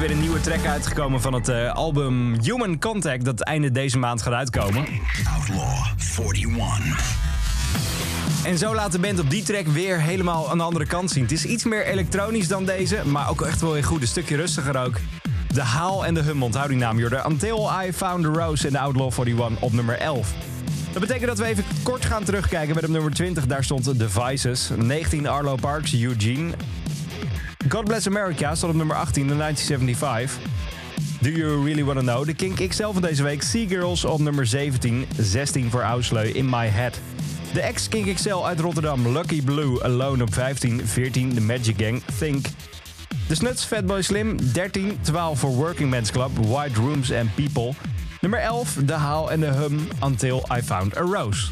[0.02, 3.24] Weer een nieuwe track uitgekomen van het eh, album Human Contact...
[3.24, 4.86] dat einde deze maand gaat uitkomen.
[5.36, 5.86] Outlaw
[6.18, 7.16] 41.
[8.44, 11.22] En zo laat de band op die track weer helemaal aan de andere kant zien.
[11.22, 14.00] Het is iets meer elektronisch dan deze, maar ook echt wel weer goed.
[14.00, 15.00] Een stukje rustiger ook.
[15.54, 17.26] De Haal en de Hum, onthoud die naam, Jordan.
[17.26, 20.32] Until I Found the Rose en de Outlaw 41 op nummer 11.
[20.92, 23.46] Dat betekent dat we even kort gaan terugkijken bij de nummer 20.
[23.46, 24.70] Daar stond The Vices.
[24.76, 26.50] 19 Arlo Parks, Eugene.
[27.72, 30.50] God Bless America stond op nummer 18 in 1975.
[31.20, 32.26] Do You Really Wanna Know?
[32.26, 33.42] De Kink XL van deze week.
[33.42, 35.06] Sea Girls op nummer 17.
[35.18, 37.00] 16 voor Ausleu, In My Head.
[37.52, 39.08] De ex-Kink XL uit Rotterdam.
[39.08, 40.86] Lucky Blue, Alone op 15.
[40.86, 42.46] 14 The Magic Gang, Think.
[43.28, 44.52] De Snuts, Fatboy Slim.
[44.52, 46.30] 13, 12 voor Working Men's Club.
[46.46, 47.72] White Rooms and People.
[48.20, 49.88] Nummer 11, De Haal en de Hum.
[50.04, 51.46] Until I Found a Rose.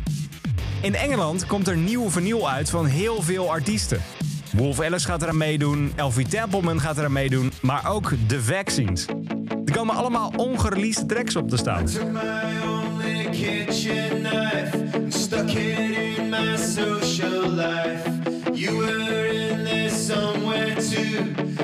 [0.83, 4.01] In Engeland komt er nieuw vernieuw uit van heel veel artiesten.
[4.53, 9.07] Wolf Ellis gaat eraan meedoen, Elfie Templeman gaat eraan meedoen, maar ook The Vaccines.
[9.65, 11.89] Er komen allemaal ongereleased tracks op te staan.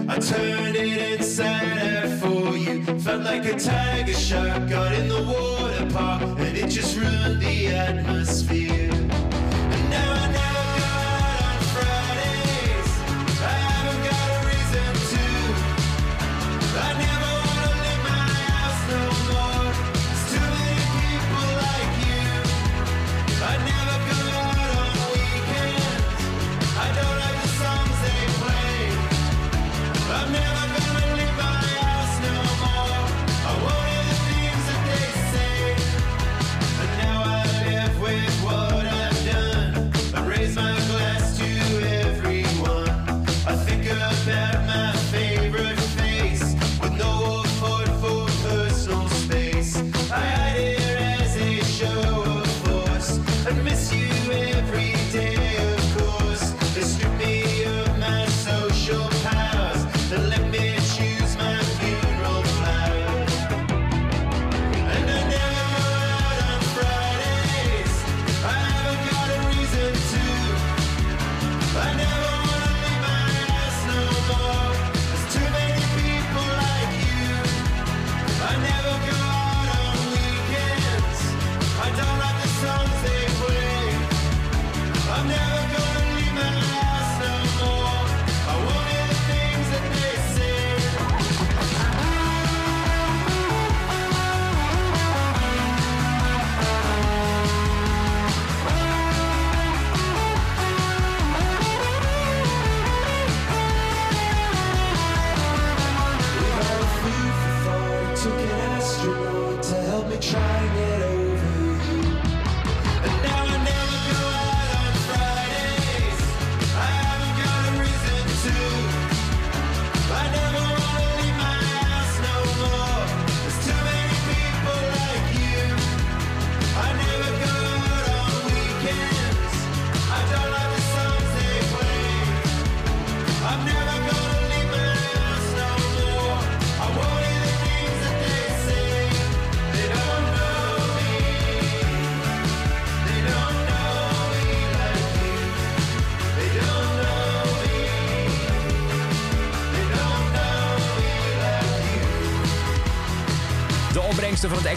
[0.09, 2.85] I turned it inside out for you.
[3.01, 7.69] Felt like a tiger shark got in the water park and it just ruined the
[7.69, 9.06] atmosphere.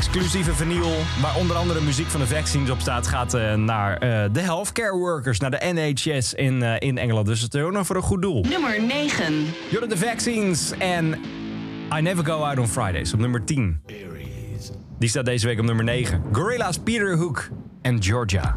[0.09, 0.91] Exclusieve vinyl,
[1.21, 4.97] waar onder andere muziek van de vaccines op staat, gaat eh, naar eh, de healthcare
[4.97, 7.25] workers, naar de NHS in, eh, in Engeland.
[7.25, 8.43] Dus het is ook nog voor een goed doel.
[8.49, 9.45] Nummer 9.
[9.69, 11.19] Jordan de Vaccines en
[11.97, 13.81] I Never Go Out on Fridays op nummer 10.
[14.99, 16.23] Die staat deze week op nummer 9.
[16.31, 17.49] Gorilla's Peter Hook
[17.81, 18.55] en Georgia.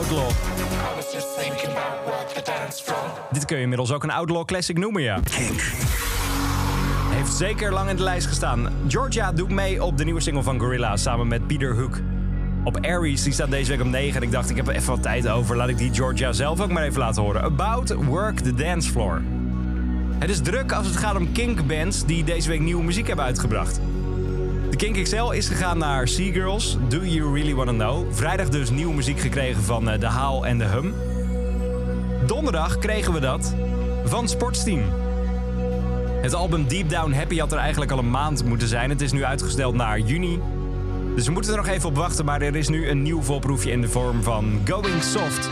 [0.00, 0.30] Outlaw.
[3.32, 5.20] Dit kun je inmiddels ook een Outlaw Classic noemen, ja.
[7.10, 8.68] Heeft zeker lang in de lijst gestaan.
[8.88, 11.98] Georgia doet mee op de nieuwe single van Gorilla samen met Peter Hook.
[12.64, 14.16] Op Aries, die staat deze week op 9.
[14.16, 15.56] En ik dacht, ik heb er even wat tijd over.
[15.56, 17.42] Laat ik die Georgia zelf ook maar even laten horen.
[17.42, 19.22] About Work the Dance Floor.
[20.18, 23.80] Het is druk als het gaat om kink-bands die deze week nieuwe muziek hebben uitgebracht.
[24.80, 28.14] Kink XL is gegaan naar Seagirls, Do You Really Wanna Know.
[28.14, 30.94] Vrijdag dus nieuwe muziek gekregen van eh, De Haal en De Hum.
[32.26, 33.54] Donderdag kregen we dat
[34.04, 34.82] van Sportsteam.
[36.22, 38.90] Het album Deep Down Happy had er eigenlijk al een maand moeten zijn.
[38.90, 40.40] Het is nu uitgesteld naar juni.
[41.14, 43.70] Dus we moeten er nog even op wachten, maar er is nu een nieuw volproefje
[43.70, 45.48] in de vorm van Going Soft.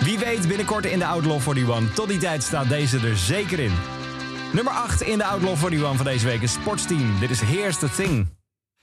[0.00, 1.94] Wie weet binnenkort in de Outlaw 41.
[1.94, 3.72] Tot die tijd staat deze er zeker in.
[4.54, 7.18] Nummer 8 in de Outlaw 41 van deze week is Sportsteam.
[7.20, 8.28] Dit is Here's the Thing.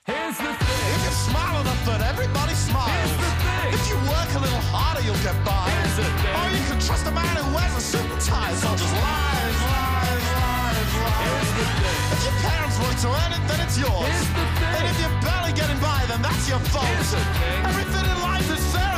[0.03, 0.85] Here's the thing.
[0.95, 2.91] If you smile enough that everybody smiles.
[2.91, 3.69] Here's the thing.
[3.77, 5.65] If you work a little harder, you'll get by.
[5.72, 6.35] Here's the thing.
[6.39, 8.52] Or you can trust a man who wears a suit and tie.
[8.68, 11.23] All just lies, lies, lies, lies.
[11.23, 12.03] Here's the thing.
[12.15, 14.11] If your parents work to earn it, then it's yours.
[14.11, 14.76] Here's the thing.
[14.77, 16.91] And if you're barely getting by, then that's your fault.
[16.91, 17.60] Here's the thing.
[17.72, 18.95] Everything in life is fair,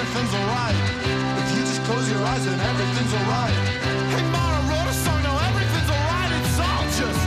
[0.00, 0.76] everything's alright.
[1.40, 3.52] If you just close your eyes, then everything's alright.
[4.16, 6.30] Hey, Mara wrote a song, now everything's alright.
[6.40, 7.24] It's all just.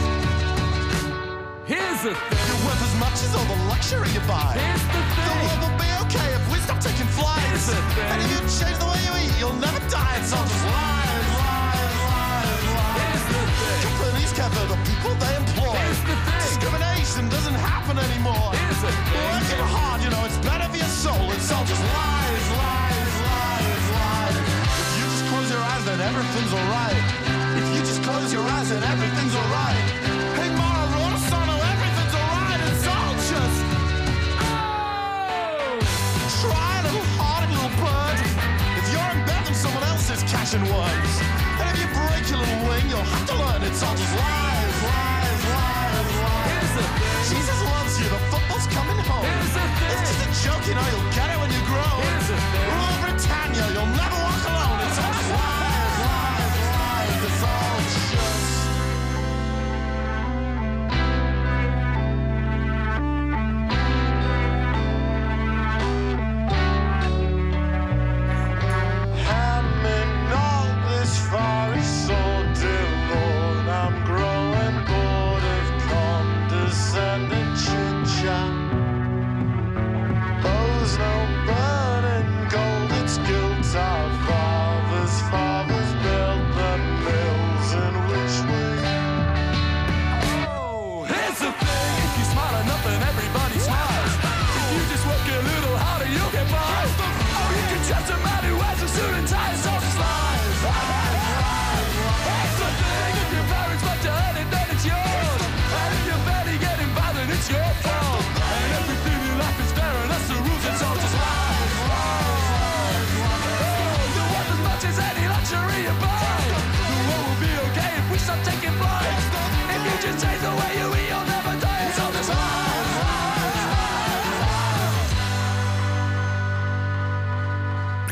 [1.69, 2.43] Here's the thing.
[2.49, 4.57] You're worth as much as all the luxury you buy.
[4.57, 5.29] Here's the thing.
[5.29, 7.45] The world will be okay if we stop taking flights.
[7.45, 8.09] Here's the thing.
[8.09, 10.17] And if you change the way you eat, you'll never die.
[10.17, 12.97] It's all just lies, lies, lies, lies.
[12.97, 13.81] Here's the thing.
[13.85, 15.77] Companies care for the people they employ.
[15.77, 16.92] Here's the thing.
[17.13, 18.49] Discrimination doesn't happen anymore.
[18.57, 19.21] Here's the thing.
[19.21, 21.29] Working hard, you know, it's better for your soul.
[21.29, 24.35] It's all just lies, lies, lies, lies.
[24.81, 26.97] If you just close your eyes, then everything's alright.
[27.53, 29.85] If you just close your eyes, then everything's alright.
[30.41, 32.59] Hey, Mara wrote a song, now everything's alright.
[32.73, 33.61] It's all just.
[34.41, 35.77] Oh!
[36.41, 38.17] Try a little harder, little bird.
[38.81, 41.13] If you're in bed, then someone else is cashing words.
[41.61, 44.52] And if you break your little wing, you'll have to learn it's all just lies,
[46.75, 47.01] lies.
[47.01, 47.37] Here's the thing.
[47.37, 49.25] Jesus loves you, the football's coming home.
[49.25, 49.91] Here's the thing.
[49.93, 51.42] It's just a joke, you know, you'll get it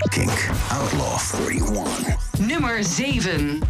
[0.09, 2.17] Kink Outlaw 41.
[2.47, 3.61] Nummer 7.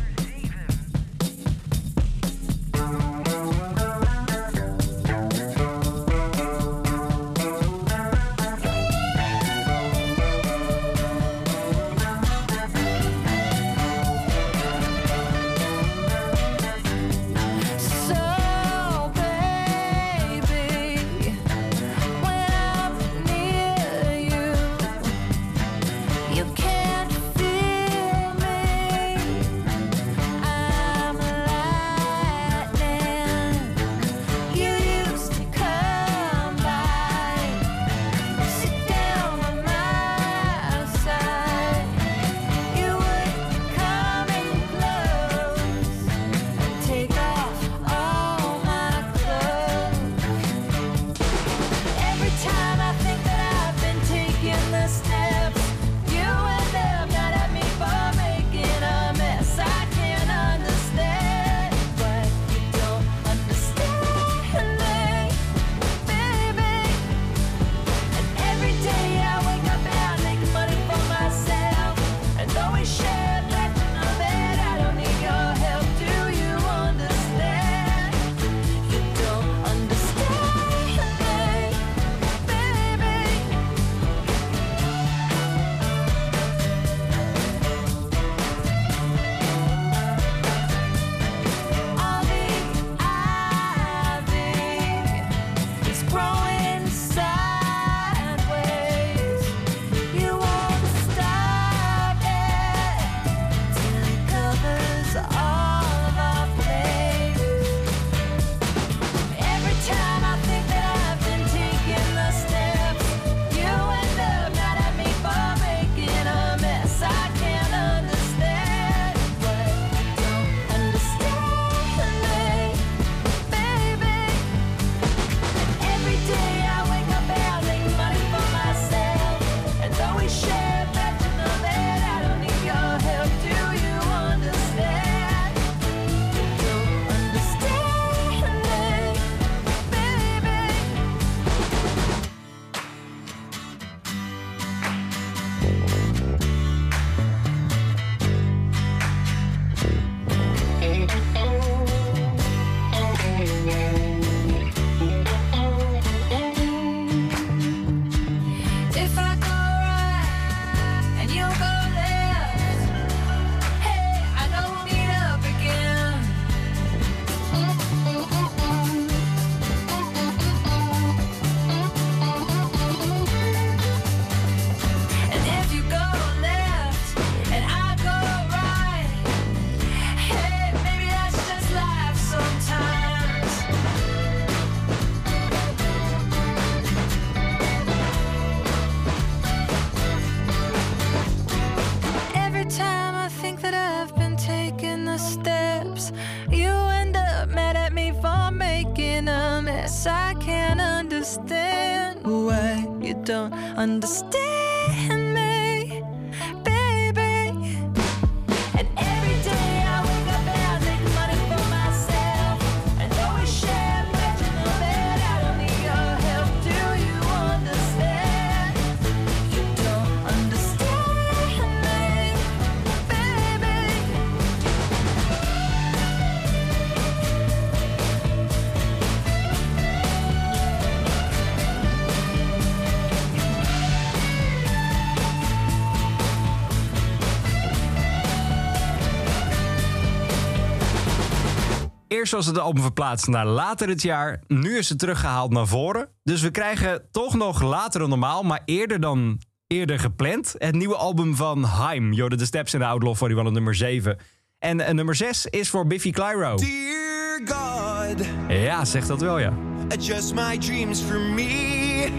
[242.32, 244.44] Was het album verplaatst naar later het jaar.
[244.48, 246.10] Nu is het teruggehaald naar voren.
[246.24, 250.56] Dus we krijgen toch nog later dan normaal, maar eerder dan eerder gepland.
[250.58, 254.18] Het nieuwe album van Haim, Jorden de Steps en de Outlaw het nummer 7.
[254.60, 256.56] En eh, nummer 6 is voor Biffy Clyro.
[256.56, 258.26] Dear God.
[258.48, 259.54] Ja, zegt dat wel, ja.
[259.90, 262.10] Adjust my dreams for me.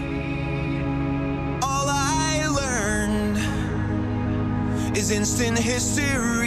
[1.59, 3.37] All I learned
[4.97, 6.42] is instant history.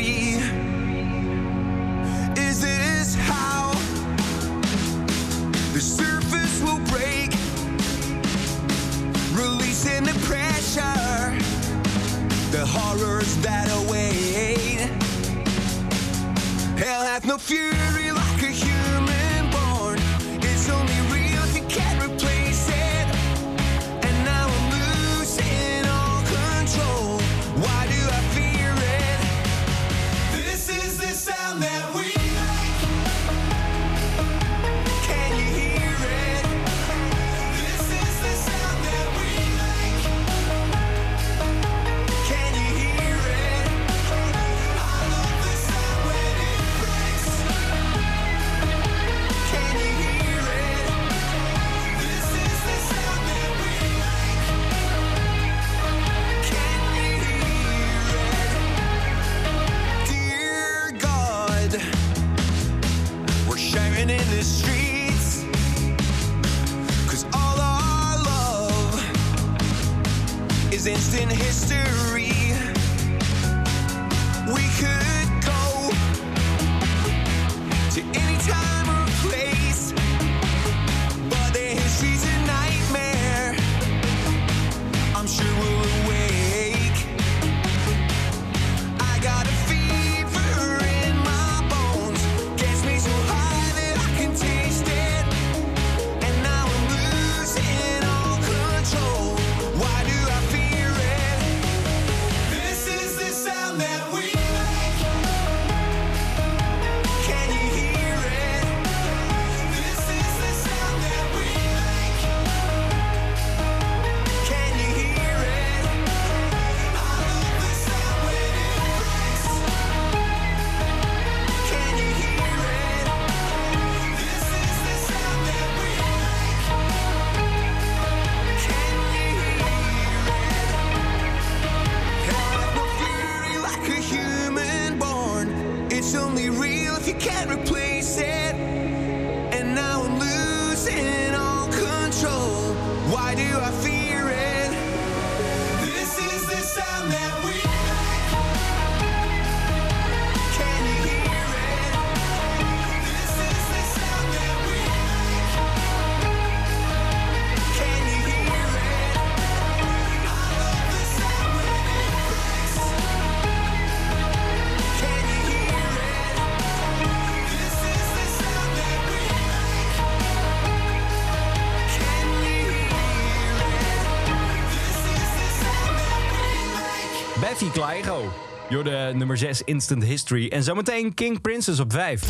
[177.56, 178.32] Steffi Kleigo.
[178.68, 180.48] Jorde nummer 6 Instant History.
[180.48, 182.20] En zometeen King Princess op 5.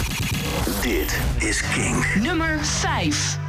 [0.82, 2.14] Dit is King.
[2.22, 3.45] Nummer 5.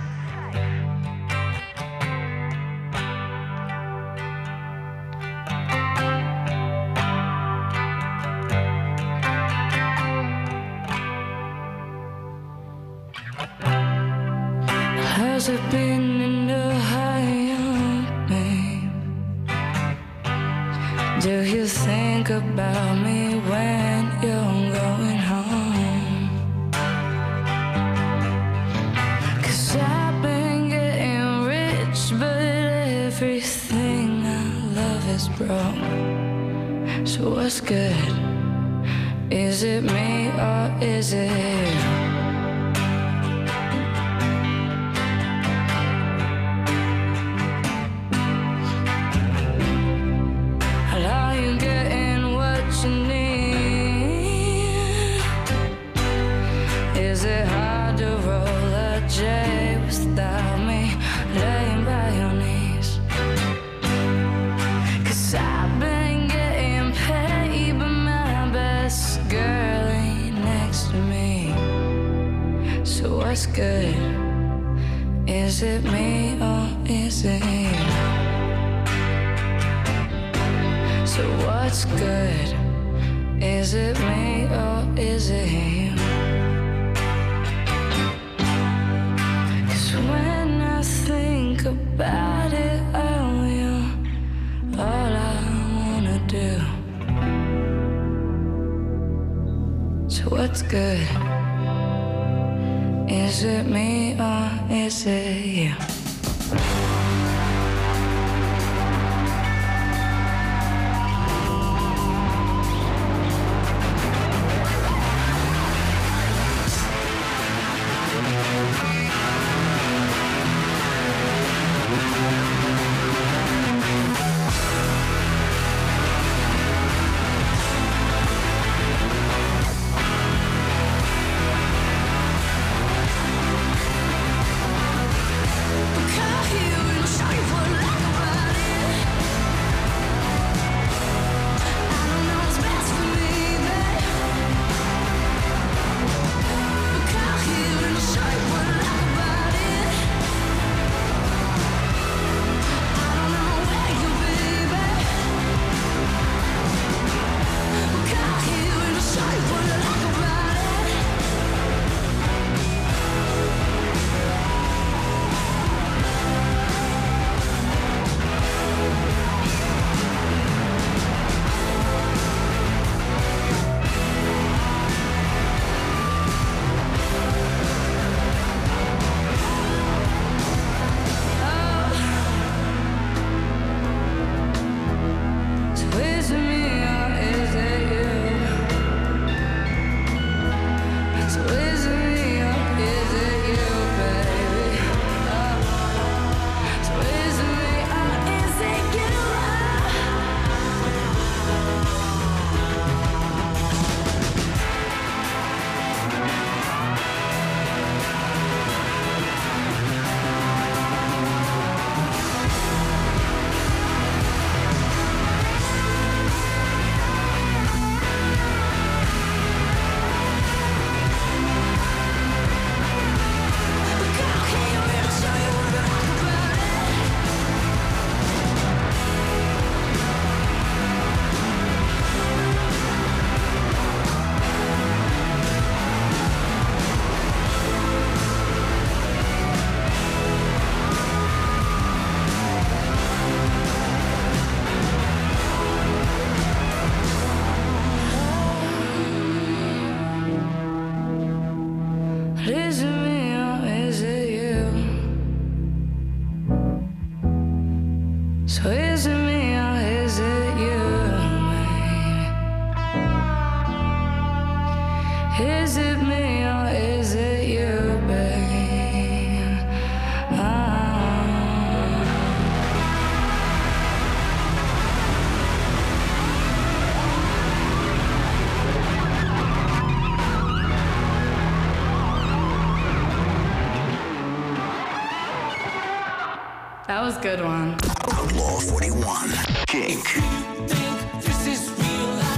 [287.17, 287.73] Was a good one.
[288.13, 289.29] Outlaw 41.
[289.67, 290.17] Kink.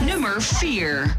[0.06, 1.19] Nummer 4.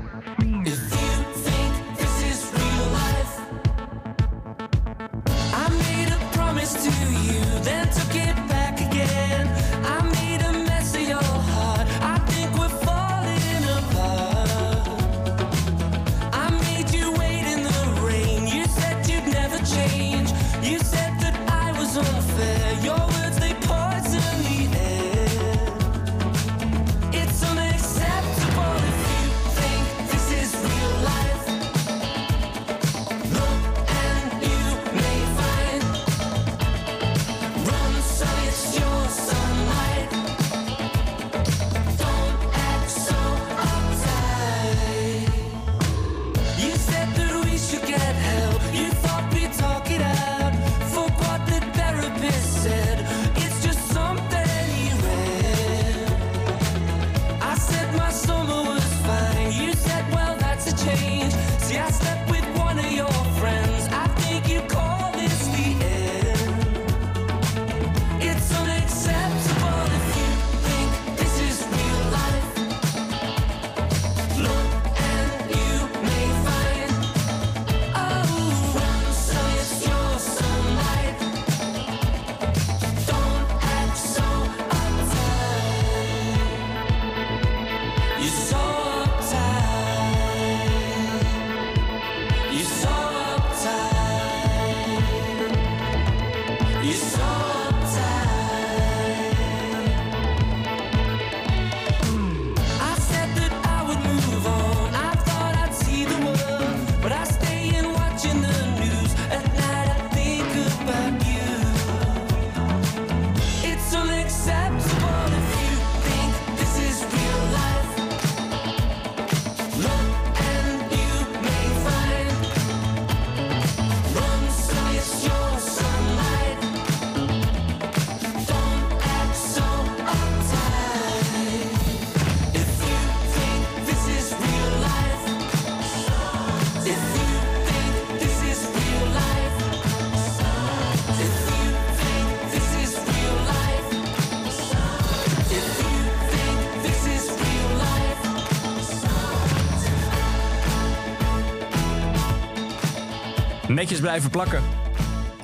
[153.99, 154.63] blijven plakken.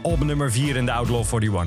[0.02, 1.66] Op nummer 4 in de Outlaw 41.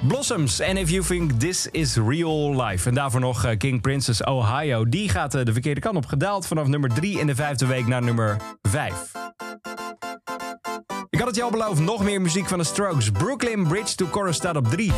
[0.00, 2.88] Blossoms and If You Think This Is Real Life.
[2.88, 4.88] En daarvoor nog eh, King Princess Ohio.
[4.88, 6.06] Die gaat eh, de verkeerde kant op.
[6.06, 9.12] Gedaald vanaf nummer 3 in de vijfde week naar nummer 5.
[11.10, 13.10] Ik had het jou beloofd, nog meer muziek van de Strokes.
[13.10, 14.92] Brooklyn Bridge to Chorus staat op 3.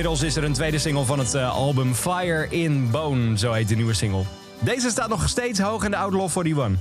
[0.00, 3.68] Inmiddels is er een tweede single van het eh, album Fire in Bone, zo heet
[3.68, 4.22] de nieuwe single.
[4.58, 6.78] Deze staat nog steeds hoog in de Outlaw 41.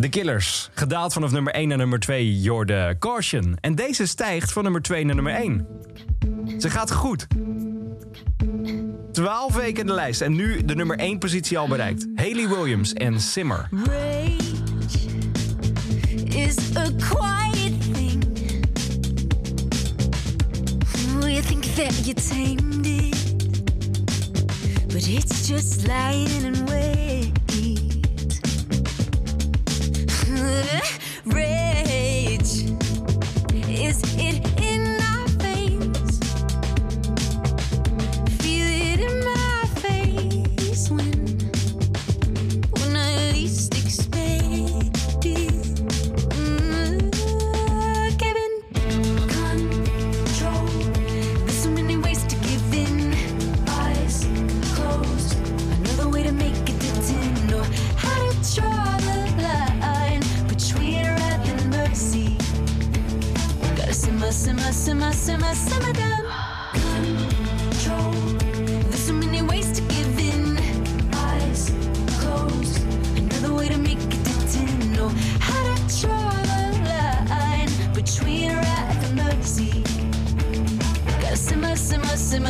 [0.00, 3.56] The Killers, gedaald vanaf nummer 1 naar nummer 2, Jorde Caution.
[3.60, 5.66] En deze stijgt van nummer 2 naar nummer 1.
[6.58, 7.26] Ze gaat goed.
[9.12, 12.06] 12 weken in de lijst en nu de nummer 1 positie al bereikt.
[12.14, 13.68] Haley Williams en Simmer.
[13.70, 14.36] Rage
[16.28, 17.61] is a quiet
[21.76, 23.14] that you tamed it,
[24.88, 27.32] but it's just lying in wait.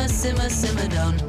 [0.07, 1.22] simmer, simmer down.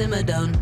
[0.00, 0.59] simmer down.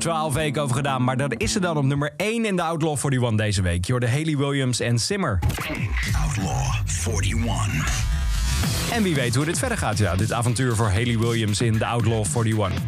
[0.00, 2.96] 12 weken over gedaan, maar dat is ze dan op nummer 1 in de Outlaw
[2.96, 3.84] 41 deze week.
[3.84, 5.38] Je hoorde Haley Williams en Simmer.
[6.24, 8.04] Outlaw 41.
[8.92, 9.98] En wie weet hoe dit verder gaat.
[9.98, 12.82] Ja, dit avontuur voor Haley Williams in de Outlaw 41.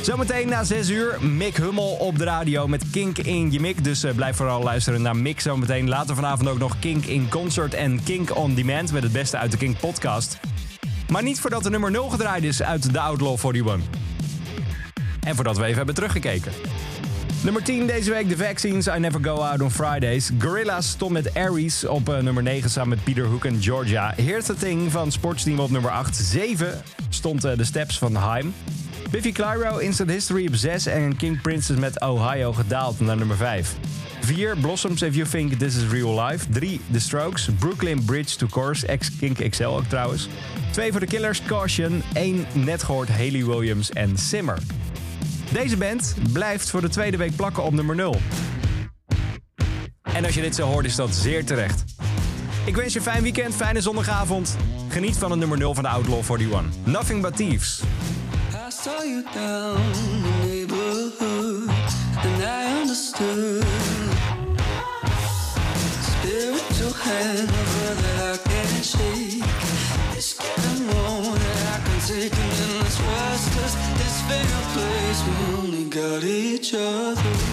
[0.00, 3.84] Zometeen na 6 uur, Mick Hummel op de radio met Kink in je Mick.
[3.84, 5.88] Dus eh, blijf vooral luisteren naar Mick zometeen.
[5.88, 8.92] Later vanavond ook nog Kink in Concert en Kink on Demand...
[8.92, 10.38] met het beste uit de Kink podcast.
[11.08, 14.01] Maar niet voordat de nummer 0 gedraaid is uit de Outlaw 41.
[15.26, 16.52] En voordat we even hebben teruggekeken.
[17.42, 20.30] Nummer 10 deze week, The Vaccines, I Never Go Out on Fridays.
[20.38, 24.12] Gorillaz stond met Aries op eh, nummer 9 samen met Peter Hook en Georgia.
[24.16, 26.16] Here's the Thing van Sportsteam op nummer 8.
[26.16, 28.54] 7 stond eh, de Steps van Haim.
[29.10, 33.74] Biffy Clyro, Instant History op 6 en King Princess met Ohio gedaald naar nummer 5.
[34.20, 36.46] 4 Blossoms If You Think This Is Real Life.
[36.50, 40.28] 3 The Strokes, Brooklyn Bridge to Course, ex Kink XL ook trouwens.
[40.70, 42.02] 2 voor de Killers, Caution.
[42.12, 44.58] 1 net gehoord Haley Williams en Simmer.
[45.52, 48.16] Deze band blijft voor de tweede week plakken op nummer 0.
[50.02, 51.84] En als je dit zo hoort, is dat zeer terecht.
[52.64, 54.56] Ik wens je een fijn weekend, fijne zondagavond.
[54.88, 56.64] Geniet van het nummer 0 van de Outlaw 41.
[56.84, 57.82] Nothing but Thieves.
[58.52, 61.68] I saw you down the neighborhood,
[62.16, 63.64] and I understood.
[66.02, 69.44] Spiritual hand that I can't shake.
[70.16, 72.51] It's getting more that I can take,
[74.40, 77.51] this place, we only got each other.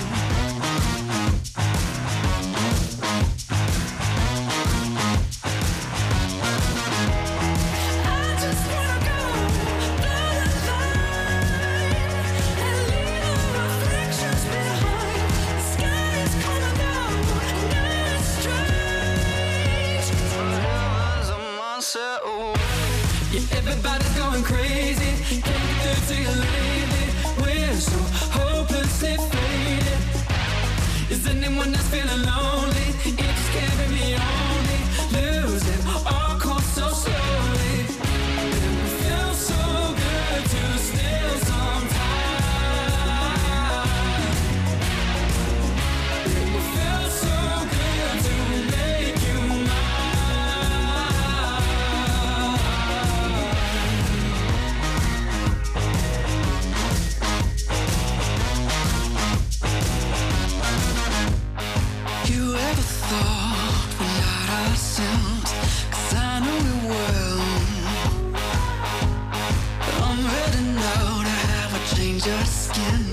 [72.31, 73.03] Of skin.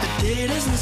[0.00, 0.81] The date isn't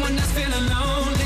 [0.00, 1.17] when I feel alone.